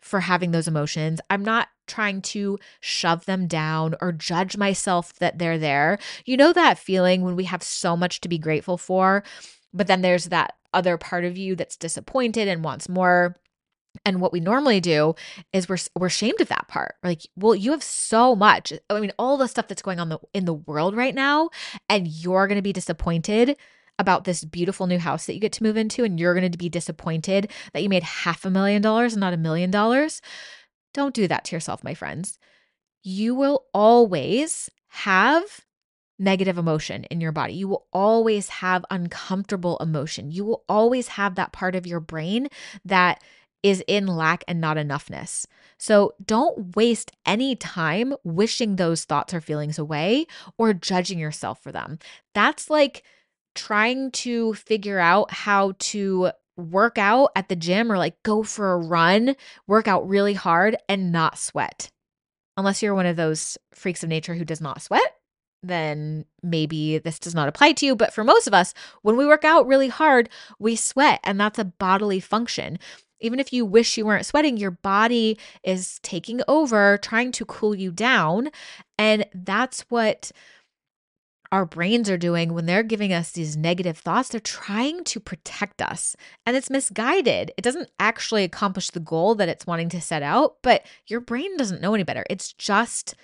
for 0.01 0.19
having 0.19 0.51
those 0.51 0.67
emotions. 0.67 1.21
I'm 1.31 1.45
not 1.45 1.69
trying 1.87 2.23
to 2.23 2.59
shove 2.81 3.27
them 3.27 3.47
down 3.47 3.95
or 4.01 4.13
judge 4.13 4.57
myself 4.57 5.15
that 5.15 5.39
they're 5.39 5.59
there. 5.59 5.99
You 6.25 6.37
know 6.37 6.53
that 6.53 6.79
feeling 6.79 7.23
when 7.23 7.37
we 7.37 7.45
have 7.45 7.63
so 7.63 7.97
much 7.97 8.21
to 8.23 8.29
be 8.29 8.39
grateful 8.39 8.79
for, 8.79 9.23
but 9.73 9.87
then 9.87 10.03
there's 10.03 10.27
that 10.27 10.55
other 10.73 10.97
part 10.99 11.25
of 11.25 11.37
you 11.37 11.57
that's 11.57 11.77
disappointed 11.77 12.49
and 12.49 12.65
wants 12.65 12.89
more. 12.89 13.37
And 14.05 14.21
what 14.21 14.33
we 14.33 14.41
normally 14.41 14.81
do 14.81 15.15
is 15.53 15.69
we're 15.69 15.79
we're 15.95 16.09
ashamed 16.09 16.41
of 16.41 16.49
that 16.49 16.67
part. 16.67 16.97
We're 17.03 17.11
like, 17.11 17.23
well, 17.37 17.55
you 17.55 17.71
have 17.71 17.83
so 17.83 18.35
much. 18.35 18.73
I 18.91 19.01
mean, 19.01 19.13
all 19.19 19.37
the 19.37 19.47
stuff 19.47 19.69
that's 19.69 19.83
going 19.83 20.01
on 20.01 20.09
the, 20.09 20.19
in 20.33 20.47
the 20.47 20.55
world 20.55 20.97
right 20.97 21.15
now, 21.15 21.51
and 21.89 22.09
you're 22.09 22.49
going 22.49 22.59
to 22.59 22.63
be 22.63 22.73
disappointed 22.73 23.57
about 23.99 24.25
this 24.25 24.45
beautiful 24.45 24.89
new 24.89 24.99
house 24.99 25.27
that 25.27 25.35
you 25.35 25.41
get 25.41 25.53
to 25.53 25.63
move 25.63 25.77
into, 25.77 26.03
and 26.03 26.19
you're 26.19 26.35
going 26.35 26.51
to 26.51 26.59
be 26.59 26.69
disappointed 26.69 27.51
that 27.73 27.83
you 27.83 27.89
made 27.89 28.03
half 28.03 28.45
a 28.45 28.51
million 28.51 28.83
dollars 28.83 29.13
and 29.13 29.21
not 29.21 29.33
a 29.33 29.39
million 29.39 29.71
dollars. 29.71 30.21
Don't 30.95 31.15
do 31.15 31.29
that 31.29 31.45
to 31.47 31.57
yourself, 31.57 31.85
my 31.85 31.95
friends. 31.95 32.39
You 33.03 33.35
will 33.35 33.67
always 33.75 34.71
have 34.89 35.61
negative 36.19 36.57
emotion 36.57 37.05
in 37.05 37.21
your 37.21 37.33
body. 37.33 37.55
You 37.55 37.69
will 37.69 37.87
always 37.93 38.49
have 38.49 38.85
uncomfortable 38.91 39.77
emotion. 39.79 40.31
You 40.31 40.45
will 40.45 40.65
always 40.69 41.09
have 41.09 41.35
that 41.35 41.53
part 41.53 41.75
of 41.75 41.87
your 41.87 42.01
brain 42.01 42.49
that 42.85 43.23
is 43.63 43.83
in 43.89 44.07
lack 44.07 44.45
and 44.47 44.61
not 44.61 44.77
enoughness. 44.77 45.47
So 45.79 46.15
don't 46.25 46.77
waste 46.77 47.11
any 47.27 47.57
time 47.57 48.15
wishing 48.23 48.77
those 48.77 49.05
thoughts 49.05 49.35
or 49.35 49.41
feelings 49.41 49.79
away 49.79 50.27
or 50.59 50.73
judging 50.73 51.19
yourself 51.19 51.61
for 51.63 51.73
them. 51.73 51.99
That's 52.35 52.71
like 52.71 53.03
trying 53.55 54.11
to 54.11 54.55
figure 54.55 54.99
out 54.99 55.33
how 55.33 55.73
to 55.79 56.31
work 56.57 56.99
out 56.99 57.31
at 57.37 57.49
the 57.49 57.57
gym 57.57 57.91
or 57.91 57.99
like 57.99 58.23
go 58.23 58.43
for 58.43 58.73
a 58.73 58.79
run, 58.79 59.37
work 59.67 59.89
out 59.89 60.09
really 60.09 60.35
hard 60.35 60.77
and 60.89 61.13
not 61.13 61.39
sweat. 61.39 61.91
Unless 62.57 62.83
you're 62.83 62.95
one 62.95 63.07
of 63.07 63.17
those 63.17 63.59
freaks 63.73 64.03
of 64.03 64.09
nature 64.09 64.35
who 64.35 64.45
does 64.45 64.61
not 64.61 64.81
sweat, 64.81 65.17
then 65.63 66.25
maybe 66.43 66.99
this 66.99 67.19
does 67.19 67.35
not 67.35 67.49
apply 67.49 67.73
to 67.73 67.87
you. 67.87 67.97
But 67.97 68.13
for 68.13 68.23
most 68.23 68.47
of 68.47 68.55
us, 68.55 68.75
when 69.03 69.17
we 69.17 69.27
work 69.27 69.45
out 69.45 69.67
really 69.67 69.89
hard, 69.89 70.29
we 70.59 70.77
sweat, 70.77 71.21
and 71.25 71.41
that's 71.41 71.59
a 71.59 71.65
bodily 71.65 72.21
function. 72.21 72.79
Even 73.21 73.41
if 73.41 73.53
you 73.53 73.65
wish 73.65 73.97
you 73.97 74.05
weren't 74.05 74.27
sweating, 74.27 74.57
your 74.57 74.71
body 74.71 75.39
is 75.63 75.99
taking 76.03 76.43
over, 76.47 76.99
trying 76.99 77.33
to 77.33 77.45
cool 77.47 77.75
you 77.75 77.91
down. 77.91 78.51
And 78.99 79.25
that's 79.33 79.81
what 79.89 80.31
our 81.55 81.65
brains 81.65 82.11
are 82.11 82.19
doing 82.19 82.53
when 82.53 82.67
they're 82.67 82.83
giving 82.83 83.13
us 83.13 83.31
these 83.31 83.57
negative 83.57 83.97
thoughts, 83.97 84.29
they're 84.29 84.41
trying 84.41 85.05
to 85.05 85.21
protect 85.21 85.81
us. 85.81 86.17
And 86.45 86.57
it's 86.57 86.69
misguided. 86.69 87.53
It 87.57 87.63
doesn't 87.63 87.93
actually 88.01 88.43
accomplish 88.43 88.91
the 88.91 88.99
goal 88.99 89.37
that 89.37 89.49
it's 89.49 89.65
wanting 89.65 89.89
to 89.91 90.01
set 90.01 90.25
out, 90.25 90.57
but 90.63 90.85
your 91.07 91.21
brain 91.21 91.57
doesn't 91.57 91.81
know 91.81 91.95
any 91.95 92.03
better. 92.03 92.25
It's 92.29 92.53
just 92.53 93.15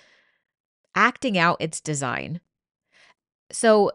acting 0.95 1.37
out 1.37 1.57
its 1.59 1.81
design. 1.81 2.39
So 3.51 3.91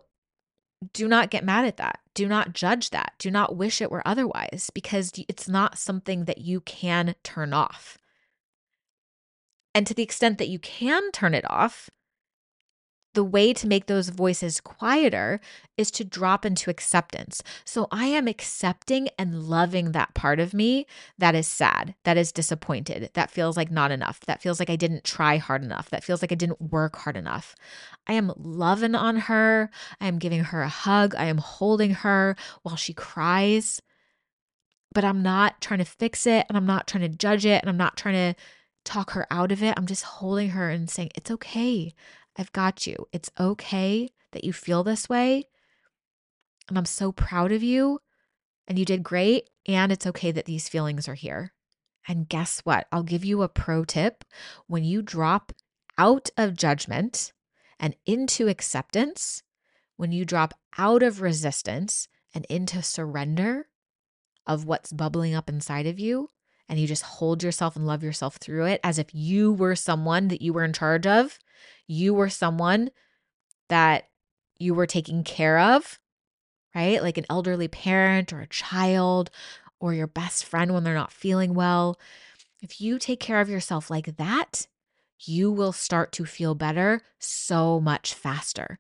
do 0.93 1.09
not 1.09 1.31
get 1.31 1.43
mad 1.43 1.65
at 1.65 1.79
that. 1.79 2.01
Do 2.13 2.29
not 2.29 2.53
judge 2.53 2.91
that. 2.91 3.15
Do 3.19 3.31
not 3.31 3.57
wish 3.57 3.81
it 3.81 3.91
were 3.91 4.07
otherwise 4.07 4.71
because 4.75 5.13
it's 5.31 5.49
not 5.49 5.79
something 5.79 6.27
that 6.27 6.43
you 6.43 6.61
can 6.61 7.15
turn 7.23 7.55
off. 7.55 7.97
And 9.75 9.87
to 9.87 9.95
the 9.95 10.03
extent 10.03 10.37
that 10.37 10.49
you 10.49 10.59
can 10.59 11.11
turn 11.13 11.33
it 11.33 11.51
off, 11.51 11.89
the 13.17 13.25
way 13.25 13.55
to 13.55 13.67
make 13.67 13.87
those 13.87 14.11
voices 14.11 14.61
quieter 14.61 15.41
is 15.79 15.91
to 15.91 16.05
drop 16.05 16.45
into 16.45 16.69
acceptance. 16.69 17.43
So 17.65 17.89
I 17.91 18.05
am 18.09 18.29
accepting 18.29 19.09
and 19.19 19.45
loving 19.45 19.93
that 19.93 20.13
part 20.13 20.39
of 20.39 20.53
me 20.53 20.87
that 21.17 21.35
is 21.35 21.49
sad, 21.49 21.95
that 22.05 22.19
is 22.19 22.31
disappointed, 22.31 23.09
that 23.15 23.31
feels 23.31 23.57
like 23.57 23.71
not 23.71 23.91
enough, 23.91 24.21
that 24.27 24.43
feels 24.43 24.61
like 24.61 24.69
I 24.69 24.77
didn't 24.77 25.03
try 25.03 25.39
hard 25.39 25.65
enough, 25.65 25.89
that 25.89 26.05
feels 26.05 26.23
like 26.23 26.31
I 26.31 26.35
didn't 26.35 26.61
work 26.61 26.97
hard 26.97 27.17
enough. 27.17 27.57
I 28.07 28.13
am 28.13 28.35
loving 28.37 28.95
on 28.95 29.17
her. 29.17 29.71
I 29.99 30.09
am 30.09 30.19
giving 30.19 30.45
her 30.45 30.61
a 30.61 30.69
hug. 30.69 31.15
I 31.15 31.25
am 31.25 31.39
holding 31.39 31.93
her 31.93 32.37
while 32.65 32.77
she 32.77 32.93
cries. 32.93 33.81
But 34.93 35.07
I'm 35.07 35.23
not 35.23 35.63
trying 35.63 35.79
to 35.79 35.87
fix 35.87 36.27
it 36.27 36.45
and 36.51 36.57
I'm 36.59 36.67
not 36.67 36.87
trying 36.87 37.11
to 37.11 37.17
judge 37.17 37.47
it 37.47 37.63
and 37.63 37.71
I'm 37.71 37.79
not 37.79 37.97
trying 37.97 38.35
to 38.35 38.41
talk 38.85 39.13
her 39.13 39.27
out 39.31 39.53
of 39.53 39.63
it. 39.63 39.73
I'm 39.79 39.87
just 39.87 40.05
holding 40.05 40.51
her 40.51 40.69
and 40.69 40.91
saying, 40.91 41.13
It's 41.15 41.31
okay. 41.31 41.95
I've 42.39 42.53
got 42.53 42.87
you. 42.87 43.07
It's 43.13 43.31
okay 43.39 44.11
that 44.33 44.45
you 44.45 44.53
feel 44.53 44.85
this 44.85 45.09
way. 45.09 45.45
And 46.69 46.77
I'm 46.77 46.85
so 46.85 47.13
proud 47.13 47.53
of 47.53 47.63
you. 47.63 48.01
And 48.69 48.79
you 48.79 48.85
did 48.85 49.03
great. 49.03 49.49
And 49.67 49.91
it's 49.93 50.07
okay 50.07 50.33
that 50.33 50.45
these 50.45 50.69
feelings 50.69 51.09
are 51.09 51.15
here. 51.15 51.53
And 52.09 52.29
guess 52.29 52.61
what? 52.61 52.87
I'll 52.93 53.03
give 53.03 53.25
you 53.25 53.43
a 53.43 53.49
pro 53.49 53.85
tip. 53.85 54.25
When 54.67 54.85
you 54.85 55.03
drop 55.03 55.53
out 55.99 56.31
of 56.37 56.57
judgment 56.57 57.33
and 57.81 57.97
into 58.07 58.49
acceptance, 58.49 59.43
when 59.97 60.13
you 60.13 60.25
drop 60.25 60.55
out 60.79 61.03
of 61.03 61.21
resistance 61.21 62.09
and 62.35 62.45
into 62.51 62.83
surrender 62.83 63.69
of 64.47 64.65
what's 64.65 64.93
bubbling 64.93 65.35
up 65.35 65.49
inside 65.49 65.87
of 65.87 65.99
you, 65.99 66.31
and 66.69 66.79
you 66.79 66.87
just 66.87 67.03
hold 67.03 67.43
yourself 67.43 67.77
and 67.77 67.87
love 67.87 68.03
yourself 68.03 68.37
through 68.37 68.67
it 68.67 68.81
as 68.83 68.99
if 68.99 69.15
you 69.15 69.53
were 69.53 69.77
someone 69.77 70.29
that 70.29 70.43
you 70.43 70.53
were 70.53 70.65
in 70.65 70.73
charge 70.73 71.07
of, 71.07 71.39
you 71.87 72.13
were 72.13 72.29
someone 72.29 72.91
that 73.69 74.09
you 74.59 74.75
were 74.75 74.87
taking 74.87 75.23
care 75.23 75.59
of, 75.59 75.99
right? 76.75 77.03
Like 77.03 77.19
an 77.19 77.27
elderly 77.31 77.69
parent 77.69 78.33
or 78.33 78.41
a 78.41 78.49
child 78.49 79.31
or 79.81 79.95
your 79.95 80.07
best 80.07 80.45
friend 80.45 80.73
when 80.73 80.85
they're 80.85 80.95
not 80.95 81.13
feeling 81.13 81.55
well. 81.55 81.99
If 82.63 82.81
you 82.81 82.99
take 82.99 83.21
care 83.21 83.41
of 83.41 83.49
yourself 83.49 83.91
like 83.91 84.17
that, 84.17 84.67
you 85.21 85.51
will 85.51 85.73
start 85.73 86.13
to 86.13 86.25
feel 86.25 86.55
better 86.55 87.03
so 87.19 87.81
much 87.81 88.15
faster. 88.15 88.79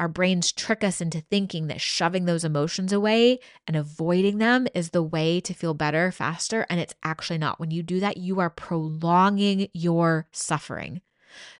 Our 0.00 0.08
brains 0.08 0.50
trick 0.50 0.82
us 0.82 1.02
into 1.02 1.20
thinking 1.20 1.66
that 1.66 1.80
shoving 1.80 2.24
those 2.24 2.42
emotions 2.42 2.90
away 2.90 3.38
and 3.66 3.76
avoiding 3.76 4.38
them 4.38 4.66
is 4.74 4.90
the 4.90 5.02
way 5.02 5.40
to 5.40 5.52
feel 5.52 5.74
better 5.74 6.10
faster. 6.10 6.66
And 6.70 6.80
it's 6.80 6.94
actually 7.02 7.36
not. 7.36 7.60
When 7.60 7.70
you 7.70 7.82
do 7.82 8.00
that, 8.00 8.16
you 8.16 8.40
are 8.40 8.48
prolonging 8.48 9.68
your 9.74 10.26
suffering. 10.32 11.02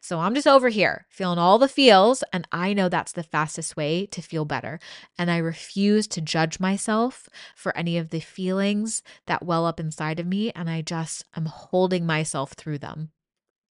So 0.00 0.18
I'm 0.18 0.35
just 0.35 0.46
over 0.46 0.70
here 0.70 1.07
feeling 1.11 1.38
all 1.38 1.59
the 1.59 1.68
feels, 1.68 2.24
and 2.33 2.48
I 2.50 2.72
know 2.72 2.88
that's 2.88 3.12
the 3.12 3.22
fastest 3.22 3.76
way 3.76 4.07
to 4.07 4.22
feel 4.22 4.46
better. 4.46 4.81
And 5.18 5.31
I 5.31 5.37
refuse 5.37 6.09
to 6.09 6.22
judge 6.22 6.59
myself 6.59 7.29
for 7.55 7.76
any 7.76 7.98
of 7.98 8.09
the 8.09 8.20
feelings 8.20 9.03
that 9.26 9.44
well 9.44 9.66
up 9.66 9.79
inside 9.79 10.18
of 10.18 10.26
me, 10.26 10.50
and 10.53 10.70
I 10.70 10.81
just 10.81 11.24
am 11.37 11.44
holding 11.44 12.07
myself 12.07 12.55
through 12.55 12.79
them. 12.79 13.11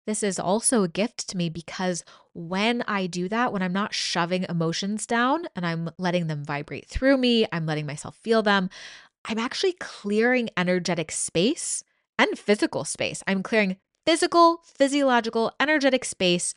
This 0.05 0.23
is 0.23 0.39
also 0.39 0.83
a 0.83 0.89
gift 0.89 1.29
to 1.29 1.37
me 1.37 1.49
because 1.49 2.03
when 2.33 2.83
I 2.87 3.07
do 3.07 3.29
that, 3.29 3.53
when 3.53 3.61
I'm 3.61 3.73
not 3.73 3.93
shoving 3.93 4.45
emotions 4.49 5.05
down 5.05 5.45
and 5.55 5.65
I'm 5.65 5.89
letting 5.97 6.27
them 6.27 6.43
vibrate 6.43 6.87
through 6.87 7.17
me, 7.17 7.45
I'm 7.51 7.65
letting 7.65 7.85
myself 7.85 8.15
feel 8.17 8.41
them, 8.41 8.69
I'm 9.25 9.39
actually 9.39 9.73
clearing 9.73 10.49
energetic 10.57 11.11
space 11.11 11.83
and 12.19 12.37
physical 12.37 12.83
space. 12.83 13.23
I'm 13.27 13.43
clearing 13.43 13.77
physical, 14.05 14.61
physiological, 14.65 15.53
energetic 15.59 16.03
space 16.03 16.53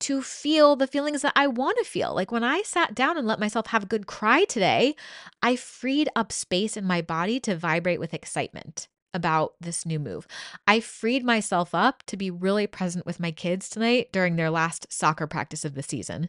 to 0.00 0.22
feel 0.22 0.76
the 0.76 0.86
feelings 0.86 1.22
that 1.22 1.32
I 1.34 1.46
want 1.46 1.78
to 1.78 1.84
feel. 1.84 2.14
Like 2.14 2.30
when 2.30 2.44
I 2.44 2.62
sat 2.62 2.94
down 2.94 3.16
and 3.16 3.26
let 3.26 3.40
myself 3.40 3.68
have 3.68 3.84
a 3.84 3.88
good 3.88 4.06
cry 4.06 4.44
today, 4.44 4.94
I 5.42 5.56
freed 5.56 6.08
up 6.14 6.30
space 6.30 6.76
in 6.76 6.84
my 6.84 7.00
body 7.00 7.40
to 7.40 7.56
vibrate 7.56 7.98
with 7.98 8.14
excitement 8.14 8.88
about 9.14 9.54
this 9.60 9.86
new 9.86 9.98
move. 9.98 10.26
I 10.66 10.80
freed 10.80 11.24
myself 11.24 11.74
up 11.74 12.02
to 12.06 12.16
be 12.16 12.30
really 12.30 12.66
present 12.66 13.06
with 13.06 13.20
my 13.20 13.30
kids 13.30 13.68
tonight 13.68 14.08
during 14.12 14.36
their 14.36 14.50
last 14.50 14.86
soccer 14.92 15.26
practice 15.26 15.64
of 15.64 15.74
the 15.74 15.82
season. 15.82 16.28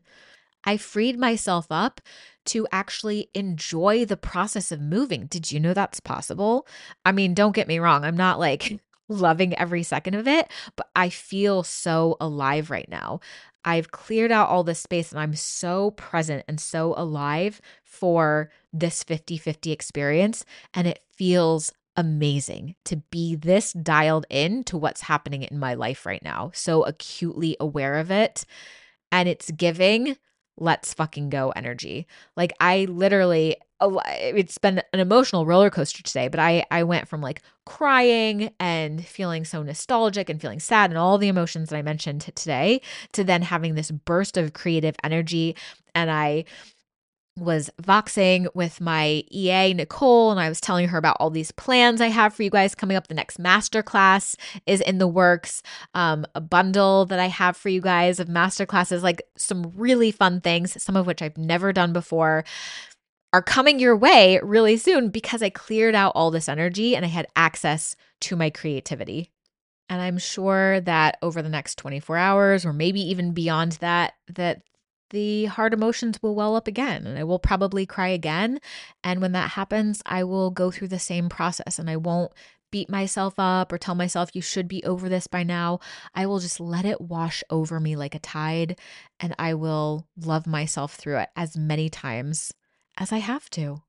I 0.63 0.77
freed 0.77 1.17
myself 1.17 1.67
up 1.69 2.01
to 2.45 2.67
actually 2.71 3.29
enjoy 3.33 4.05
the 4.05 4.17
process 4.17 4.71
of 4.71 4.81
moving. 4.81 5.27
Did 5.27 5.51
you 5.51 5.59
know 5.59 5.73
that's 5.73 5.99
possible? 5.99 6.67
I 7.05 7.11
mean, 7.11 7.33
don't 7.33 7.55
get 7.55 7.67
me 7.67 7.79
wrong, 7.79 8.03
I'm 8.03 8.17
not 8.17 8.39
like 8.39 8.81
loving 9.07 9.57
every 9.57 9.83
second 9.83 10.15
of 10.15 10.27
it, 10.27 10.51
but 10.75 10.89
I 10.95 11.09
feel 11.09 11.63
so 11.63 12.17
alive 12.19 12.69
right 12.69 12.89
now. 12.89 13.19
I've 13.65 13.91
cleared 13.91 14.31
out 14.31 14.49
all 14.49 14.63
this 14.63 14.79
space 14.79 15.11
and 15.11 15.19
I'm 15.19 15.35
so 15.35 15.91
present 15.91 16.45
and 16.47 16.59
so 16.59 16.93
alive 16.95 17.61
for 17.83 18.49
this 18.71 19.03
50 19.03 19.37
50 19.37 19.71
experience. 19.71 20.45
And 20.73 20.87
it 20.87 20.99
feels 21.13 21.73
amazing 21.99 22.75
to 22.85 22.95
be 23.11 23.35
this 23.35 23.73
dialed 23.73 24.25
in 24.29 24.63
to 24.63 24.77
what's 24.77 25.01
happening 25.01 25.43
in 25.43 25.59
my 25.59 25.73
life 25.73 26.05
right 26.05 26.23
now, 26.23 26.49
so 26.53 26.83
acutely 26.83 27.57
aware 27.59 27.97
of 27.97 28.09
it. 28.09 28.45
And 29.11 29.27
it's 29.27 29.51
giving, 29.51 30.15
let's 30.57 30.93
fucking 30.93 31.29
go 31.29 31.49
energy. 31.51 32.07
Like, 32.37 32.53
I 32.61 32.85
literally, 32.85 33.57
it's 33.81 34.57
been 34.57 34.81
an 34.93 34.99
emotional 35.01 35.45
roller 35.45 35.69
coaster 35.69 36.01
today, 36.03 36.29
but 36.29 36.39
I, 36.39 36.65
I 36.71 36.83
went 36.83 37.09
from 37.09 37.21
like 37.21 37.41
crying 37.65 38.51
and 38.59 39.05
feeling 39.05 39.43
so 39.43 39.61
nostalgic 39.61 40.29
and 40.29 40.39
feeling 40.39 40.59
sad 40.61 40.91
and 40.91 40.97
all 40.97 41.17
the 41.17 41.27
emotions 41.27 41.69
that 41.69 41.75
I 41.77 41.81
mentioned 41.81 42.21
today 42.35 42.81
to 43.11 43.25
then 43.25 43.41
having 43.41 43.75
this 43.75 43.91
burst 43.91 44.37
of 44.37 44.53
creative 44.53 44.95
energy. 45.03 45.55
And 45.93 46.09
I, 46.09 46.45
was 47.39 47.69
voxing 47.81 48.47
with 48.53 48.81
my 48.81 49.23
EA, 49.31 49.73
Nicole, 49.73 50.31
and 50.31 50.39
I 50.39 50.49
was 50.49 50.61
telling 50.61 50.87
her 50.89 50.97
about 50.97 51.17
all 51.19 51.29
these 51.29 51.51
plans 51.51 52.01
I 52.01 52.07
have 52.07 52.33
for 52.33 52.43
you 52.43 52.49
guys 52.49 52.75
coming 52.75 52.97
up. 52.97 53.07
The 53.07 53.13
next 53.13 53.39
masterclass 53.39 54.35
is 54.65 54.81
in 54.81 54.97
the 54.97 55.07
works. 55.07 55.61
Um, 55.93 56.25
a 56.35 56.41
bundle 56.41 57.05
that 57.05 57.19
I 57.19 57.27
have 57.27 57.57
for 57.57 57.69
you 57.69 57.81
guys 57.81 58.19
of 58.19 58.27
masterclasses, 58.27 59.01
like 59.01 59.21
some 59.37 59.71
really 59.75 60.11
fun 60.11 60.41
things, 60.41 60.81
some 60.81 60.95
of 60.95 61.07
which 61.07 61.21
I've 61.21 61.37
never 61.37 61.73
done 61.73 61.93
before, 61.93 62.43
are 63.31 63.43
coming 63.43 63.79
your 63.79 63.95
way 63.95 64.39
really 64.43 64.77
soon 64.77 65.09
because 65.09 65.41
I 65.41 65.49
cleared 65.49 65.95
out 65.95 66.13
all 66.15 66.31
this 66.31 66.49
energy 66.49 66.95
and 66.95 67.05
I 67.05 67.09
had 67.09 67.27
access 67.35 67.95
to 68.21 68.35
my 68.35 68.49
creativity. 68.49 69.29
And 69.87 70.01
I'm 70.01 70.17
sure 70.17 70.81
that 70.81 71.17
over 71.21 71.41
the 71.41 71.49
next 71.49 71.77
24 71.77 72.17
hours 72.17 72.65
or 72.65 72.73
maybe 72.73 73.01
even 73.01 73.33
beyond 73.33 73.73
that, 73.73 74.13
that 74.27 74.61
the 75.09 75.45
hard 75.45 75.73
emotions 75.73 76.21
will 76.21 76.35
well 76.35 76.55
up 76.55 76.67
again 76.67 77.07
and 77.07 77.17
I 77.17 77.23
will 77.23 77.39
probably 77.39 77.85
cry 77.85 78.09
again. 78.09 78.59
And 79.03 79.21
when 79.21 79.31
that 79.33 79.51
happens, 79.51 80.01
I 80.05 80.23
will 80.23 80.51
go 80.51 80.71
through 80.71 80.89
the 80.89 80.99
same 80.99 81.29
process 81.29 81.79
and 81.79 81.89
I 81.89 81.97
won't 81.97 82.31
beat 82.71 82.89
myself 82.89 83.33
up 83.37 83.71
or 83.71 83.77
tell 83.77 83.95
myself 83.95 84.35
you 84.35 84.41
should 84.41 84.67
be 84.67 84.83
over 84.83 85.09
this 85.09 85.27
by 85.27 85.43
now. 85.43 85.79
I 86.13 86.25
will 86.25 86.39
just 86.39 86.59
let 86.59 86.85
it 86.85 87.01
wash 87.01 87.43
over 87.49 87.79
me 87.79 87.95
like 87.95 88.15
a 88.15 88.19
tide 88.19 88.79
and 89.19 89.33
I 89.39 89.55
will 89.55 90.07
love 90.17 90.45
myself 90.45 90.93
through 90.93 91.17
it 91.17 91.29
as 91.35 91.57
many 91.57 91.89
times 91.89 92.53
as 92.97 93.11
I 93.11 93.17
have 93.17 93.49
to. 93.51 93.81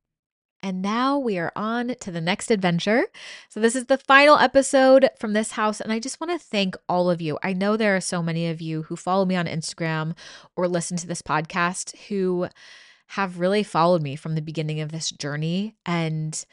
And 0.62 0.82
now 0.82 1.18
we 1.18 1.38
are 1.38 1.52
on 1.56 1.94
to 2.00 2.10
the 2.10 2.20
next 2.20 2.50
adventure. 2.50 3.04
So, 3.48 3.60
this 3.60 3.74
is 3.74 3.86
the 3.86 3.96
final 3.96 4.36
episode 4.36 5.08
from 5.18 5.32
this 5.32 5.52
house. 5.52 5.80
And 5.80 5.92
I 5.92 5.98
just 5.98 6.20
want 6.20 6.32
to 6.32 6.38
thank 6.38 6.76
all 6.88 7.10
of 7.10 7.22
you. 7.22 7.38
I 7.42 7.54
know 7.54 7.76
there 7.76 7.96
are 7.96 8.00
so 8.00 8.22
many 8.22 8.48
of 8.48 8.60
you 8.60 8.82
who 8.82 8.96
follow 8.96 9.24
me 9.24 9.36
on 9.36 9.46
Instagram 9.46 10.16
or 10.56 10.68
listen 10.68 10.96
to 10.98 11.06
this 11.06 11.22
podcast 11.22 11.96
who 12.08 12.48
have 13.08 13.40
really 13.40 13.62
followed 13.62 14.02
me 14.02 14.16
from 14.16 14.34
the 14.34 14.42
beginning 14.42 14.80
of 14.80 14.92
this 14.92 15.10
journey. 15.10 15.74
And 15.86 16.44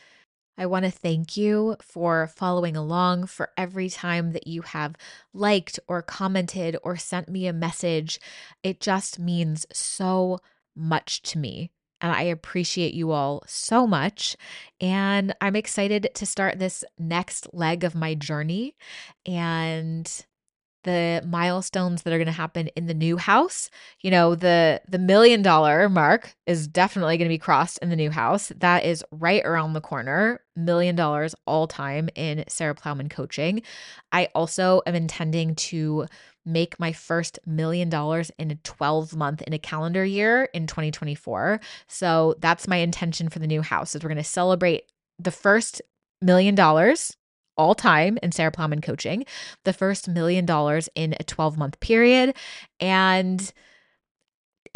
I 0.58 0.66
want 0.66 0.86
to 0.86 0.92
thank 0.92 1.38
you 1.38 1.76
for 1.82 2.28
following 2.28 2.76
along, 2.76 3.28
for 3.28 3.52
every 3.56 3.90
time 3.90 4.32
that 4.32 4.48
you 4.48 4.64
have 4.64 4.96
liked 5.34 5.80
or 5.88 6.02
commented 6.02 6.76
or 6.82 6.98
sent 6.98 7.30
me 7.30 7.46
a 7.46 7.54
message. 7.54 8.20
It 8.64 8.80
just 8.80 9.20
means 9.20 9.68
so 9.72 10.40
much 10.76 11.22
to 11.24 11.38
me. 11.38 11.72
And 12.02 12.12
I 12.12 12.24
appreciate 12.24 12.94
you 12.94 13.12
all 13.12 13.44
so 13.48 13.88
much. 13.88 14.36
And 14.80 15.34
I'm 15.42 15.56
excited 15.56 16.10
to 16.14 16.26
start 16.26 16.60
this 16.60 16.84
next 17.00 17.48
leg 17.54 17.84
of 17.84 17.96
my 17.96 18.14
journey 18.14 18.76
and 19.26 20.26
the 20.88 21.22
milestones 21.28 22.04
that 22.04 22.14
are 22.14 22.18
going 22.18 22.28
to 22.28 22.32
happen 22.32 22.70
in 22.70 22.86
the 22.86 22.94
new 22.94 23.18
house. 23.18 23.70
You 24.00 24.10
know, 24.10 24.36
the 24.36 24.82
the 24.88 24.98
million 24.98 25.42
dollar 25.42 25.90
mark 25.90 26.34
is 26.46 26.66
definitely 26.68 27.18
going 27.18 27.28
to 27.28 27.34
be 27.34 27.38
crossed 27.38 27.78
in 27.80 27.90
the 27.90 27.96
new 27.98 28.10
house. 28.10 28.54
That 28.56 28.86
is 28.86 29.04
right 29.12 29.44
around 29.46 29.74
the 29.74 29.82
corner. 29.82 30.40
Million 30.56 30.96
dollars 30.96 31.36
all 31.46 31.68
time 31.68 32.10
in 32.16 32.46
Sarah 32.48 32.74
Plowman 32.74 33.10
coaching. 33.10 33.64
I 34.14 34.30
also 34.34 34.82
am 34.88 34.96
intending 34.96 35.56
to 35.56 36.06
make 36.48 36.80
my 36.80 36.94
first 36.94 37.38
million 37.46 37.90
dollars 37.90 38.32
in 38.40 38.52
a 38.52 38.56
12 38.56 39.16
month 39.16 39.42
in 39.44 39.54
a 39.54 39.60
calendar 39.60 40.06
year 40.06 40.46
in 40.54 40.66
2024. 40.66 41.60
So 41.88 42.36
that's 42.40 42.68
my 42.68 42.78
intention 42.78 43.30
for 43.30 43.40
the 43.40 43.48
new 43.48 43.62
house 43.62 43.94
is 43.94 44.04
we're 44.04 44.10
going 44.10 44.18
to 44.18 44.24
celebrate 44.24 44.86
the 45.20 45.32
first 45.32 45.82
million 46.22 46.56
dollars 46.56 47.16
all 47.58 47.76
time 47.76 48.18
in 48.24 48.32
Sarah 48.32 48.52
Plowman 48.52 48.82
coaching, 48.82 49.26
the 49.66 49.74
first 49.74 50.08
million 50.08 50.46
dollars 50.46 50.90
in 50.96 51.16
a 51.20 51.24
12 51.24 51.58
month 51.58 51.80
period 51.80 52.36
and 52.80 53.52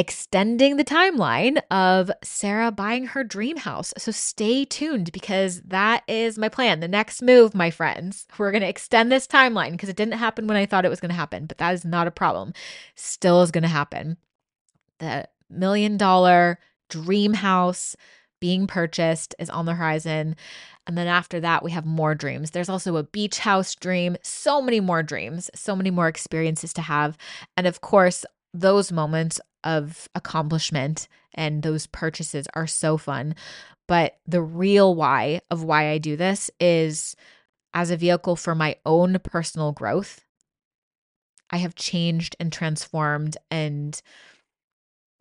extending 0.02 0.78
the 0.78 0.84
timeline 0.84 1.62
of 1.70 2.10
Sarah 2.24 2.72
buying 2.72 3.06
her 3.06 3.24
dream 3.24 3.56
house. 3.56 3.94
So 4.00 4.12
stay 4.12 4.66
tuned 4.66 5.12
because 5.12 5.62
that 5.62 6.02
is 6.08 6.40
my 6.40 6.50
plan. 6.50 6.80
The 6.80 6.88
next 6.88 7.22
move, 7.22 7.54
my 7.54 7.70
friends, 7.70 8.26
we're 8.40 8.50
going 8.50 8.64
to 8.64 8.68
extend 8.68 9.12
this 9.12 9.28
timeline 9.28 9.74
because 9.74 9.90
it 9.90 9.96
didn't 9.96 10.16
happen 10.16 10.48
when 10.48 10.58
I 10.58 10.66
thought 10.66 10.86
it 10.86 10.90
was 10.90 11.00
going 11.00 11.12
to 11.12 11.16
happen, 11.16 11.46
but 11.46 11.60
that 11.60 11.76
is 11.76 11.86
not 11.86 12.08
a 12.08 12.12
problem. 12.12 12.52
Still 12.96 13.44
is 13.44 13.52
going 13.52 13.62
to 13.62 13.68
happen. 13.68 14.18
The 14.98 15.28
million 15.52 15.98
dollar 15.98 16.58
dream 16.90 17.36
house 17.36 17.96
being 18.40 18.66
purchased 18.66 19.36
is 19.38 19.52
on 19.52 19.68
the 19.68 19.76
horizon. 19.76 20.36
And 20.88 20.98
then 20.98 21.06
after 21.06 21.40
that, 21.42 21.64
we 21.64 21.70
have 21.72 21.86
more 21.86 22.16
dreams. 22.16 22.50
There's 22.50 22.70
also 22.70 22.98
a 22.98 23.04
beach 23.04 23.38
house 23.38 23.76
dream, 23.76 24.18
so 24.24 24.64
many 24.64 24.80
more 24.80 25.04
dreams, 25.04 25.52
so 25.54 25.76
many 25.76 25.92
more 25.92 26.08
experiences 26.08 26.74
to 26.74 26.82
have. 26.82 27.20
And 27.56 27.68
of 27.68 27.82
course, 27.82 28.26
those 28.52 28.92
moments 28.92 29.40
of 29.64 30.08
accomplishment 30.16 31.08
and 31.34 31.64
those 31.64 31.88
purchases 31.88 32.48
are 32.54 32.68
so 32.68 32.98
fun. 32.98 33.36
But 33.88 34.18
the 34.26 34.42
real 34.42 34.96
why 34.96 35.42
of 35.50 35.64
why 35.64 35.90
I 35.90 35.98
do 35.98 36.16
this 36.16 36.50
is 36.60 37.16
as 37.74 37.92
a 37.92 37.98
vehicle 37.98 38.36
for 38.36 38.56
my 38.56 38.76
own 38.86 39.18
personal 39.24 39.72
growth. 39.72 40.22
I 41.50 41.58
have 41.58 41.76
changed 41.76 42.36
and 42.40 42.52
transformed 42.52 43.38
and 43.50 44.02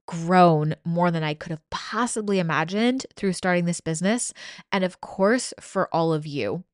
grown 0.06 0.74
more 0.84 1.10
than 1.10 1.22
I 1.22 1.34
could 1.34 1.50
have 1.50 1.68
possibly 1.70 2.38
imagined 2.38 3.06
through 3.14 3.32
starting 3.32 3.64
this 3.64 3.80
business. 3.80 4.32
And 4.72 4.84
of 4.84 5.00
course, 5.00 5.52
for 5.60 5.88
all 5.94 6.12
of 6.12 6.26
you. 6.26 6.64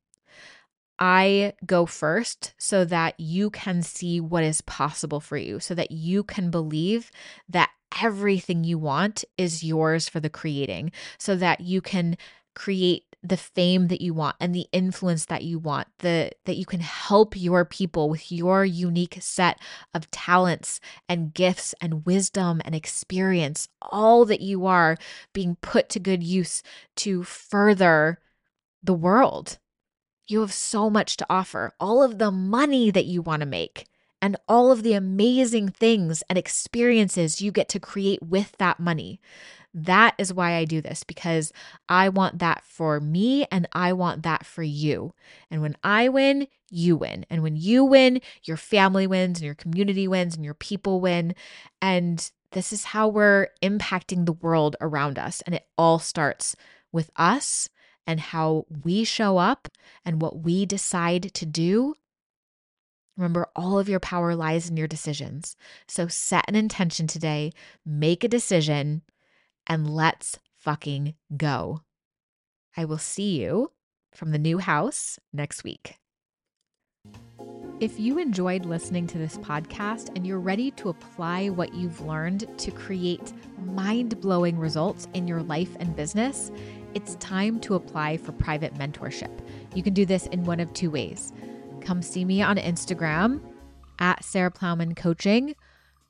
I 0.98 1.54
go 1.64 1.86
first 1.86 2.54
so 2.58 2.84
that 2.86 3.18
you 3.18 3.50
can 3.50 3.82
see 3.82 4.20
what 4.20 4.44
is 4.44 4.60
possible 4.62 5.20
for 5.20 5.36
you, 5.36 5.60
so 5.60 5.74
that 5.74 5.90
you 5.90 6.24
can 6.24 6.50
believe 6.50 7.10
that 7.48 7.70
everything 8.02 8.64
you 8.64 8.78
want 8.78 9.24
is 9.36 9.62
yours 9.62 10.08
for 10.08 10.20
the 10.20 10.30
creating, 10.30 10.92
so 11.18 11.36
that 11.36 11.60
you 11.60 11.80
can 11.80 12.16
create 12.54 13.04
the 13.22 13.36
fame 13.36 13.88
that 13.88 14.00
you 14.00 14.14
want 14.14 14.36
and 14.40 14.54
the 14.54 14.66
influence 14.72 15.26
that 15.26 15.42
you 15.42 15.58
want 15.58 15.88
the 15.98 16.30
that 16.44 16.56
you 16.56 16.64
can 16.64 16.80
help 16.80 17.36
your 17.36 17.64
people 17.64 18.08
with 18.08 18.30
your 18.30 18.64
unique 18.64 19.18
set 19.20 19.58
of 19.94 20.10
talents 20.10 20.80
and 21.08 21.34
gifts 21.34 21.74
and 21.80 22.06
wisdom 22.06 22.62
and 22.64 22.74
experience 22.74 23.68
all 23.82 24.24
that 24.24 24.40
you 24.40 24.66
are 24.66 24.96
being 25.32 25.56
put 25.60 25.88
to 25.88 25.98
good 25.98 26.22
use 26.22 26.62
to 26.94 27.22
further 27.24 28.20
the 28.82 28.94
world 28.94 29.58
you 30.26 30.40
have 30.40 30.52
so 30.52 30.90
much 30.90 31.16
to 31.16 31.26
offer 31.28 31.72
all 31.78 32.02
of 32.02 32.18
the 32.18 32.30
money 32.30 32.90
that 32.90 33.06
you 33.06 33.22
want 33.22 33.40
to 33.40 33.46
make 33.46 33.86
and 34.22 34.36
all 34.48 34.72
of 34.72 34.82
the 34.82 34.94
amazing 34.94 35.68
things 35.68 36.22
and 36.28 36.38
experiences 36.38 37.42
you 37.42 37.52
get 37.52 37.68
to 37.68 37.80
create 37.80 38.22
with 38.22 38.56
that 38.58 38.80
money 38.80 39.20
that 39.78 40.14
is 40.16 40.32
why 40.32 40.54
I 40.54 40.64
do 40.64 40.80
this 40.80 41.04
because 41.04 41.52
I 41.86 42.08
want 42.08 42.38
that 42.38 42.64
for 42.64 42.98
me 42.98 43.46
and 43.52 43.68
I 43.72 43.92
want 43.92 44.22
that 44.22 44.46
for 44.46 44.62
you. 44.62 45.12
And 45.50 45.60
when 45.60 45.76
I 45.84 46.08
win, 46.08 46.48
you 46.70 46.96
win. 46.96 47.26
And 47.28 47.42
when 47.42 47.56
you 47.56 47.84
win, 47.84 48.22
your 48.44 48.56
family 48.56 49.06
wins 49.06 49.38
and 49.38 49.44
your 49.44 49.54
community 49.54 50.08
wins 50.08 50.34
and 50.34 50.46
your 50.46 50.54
people 50.54 51.02
win. 51.02 51.34
And 51.82 52.30
this 52.52 52.72
is 52.72 52.86
how 52.86 53.06
we're 53.08 53.48
impacting 53.62 54.24
the 54.24 54.32
world 54.32 54.76
around 54.80 55.18
us. 55.18 55.42
And 55.42 55.54
it 55.54 55.66
all 55.76 55.98
starts 55.98 56.56
with 56.90 57.10
us 57.16 57.68
and 58.06 58.20
how 58.20 58.66
we 58.84 59.04
show 59.04 59.38
up 59.38 59.68
and 60.04 60.20
what 60.20 60.40
we 60.40 60.66
decide 60.66 61.34
to 61.34 61.46
do 61.46 61.94
Remember, 63.16 63.48
all 63.56 63.78
of 63.78 63.88
your 63.88 64.00
power 64.00 64.34
lies 64.34 64.68
in 64.68 64.76
your 64.76 64.86
decisions. 64.86 65.56
So 65.88 66.06
set 66.06 66.44
an 66.48 66.54
intention 66.54 67.06
today, 67.06 67.52
make 67.84 68.22
a 68.22 68.28
decision, 68.28 69.02
and 69.66 69.88
let's 69.88 70.38
fucking 70.58 71.14
go. 71.36 71.80
I 72.76 72.84
will 72.84 72.98
see 72.98 73.40
you 73.40 73.72
from 74.12 74.32
the 74.32 74.38
new 74.38 74.58
house 74.58 75.18
next 75.32 75.64
week. 75.64 75.96
If 77.78 78.00
you 78.00 78.18
enjoyed 78.18 78.64
listening 78.64 79.06
to 79.08 79.18
this 79.18 79.36
podcast 79.38 80.08
and 80.16 80.26
you're 80.26 80.40
ready 80.40 80.70
to 80.72 80.88
apply 80.88 81.50
what 81.50 81.74
you've 81.74 82.00
learned 82.00 82.46
to 82.58 82.70
create 82.70 83.32
mind 83.66 84.18
blowing 84.20 84.58
results 84.58 85.08
in 85.12 85.28
your 85.28 85.42
life 85.42 85.76
and 85.78 85.94
business, 85.94 86.50
it's 86.96 87.14
time 87.16 87.60
to 87.60 87.74
apply 87.74 88.16
for 88.16 88.32
private 88.32 88.72
mentorship. 88.76 89.46
You 89.74 89.82
can 89.82 89.92
do 89.92 90.06
this 90.06 90.26
in 90.28 90.44
one 90.44 90.60
of 90.60 90.72
two 90.72 90.90
ways. 90.90 91.30
Come 91.82 92.00
see 92.00 92.24
me 92.24 92.40
on 92.40 92.56
Instagram 92.56 93.42
at 93.98 94.24
Sarah 94.24 94.50
Plowman 94.50 94.94
Coaching 94.94 95.54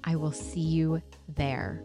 I 0.06 0.16
will 0.16 0.32
see 0.32 0.62
you 0.62 1.02
there. 1.28 1.84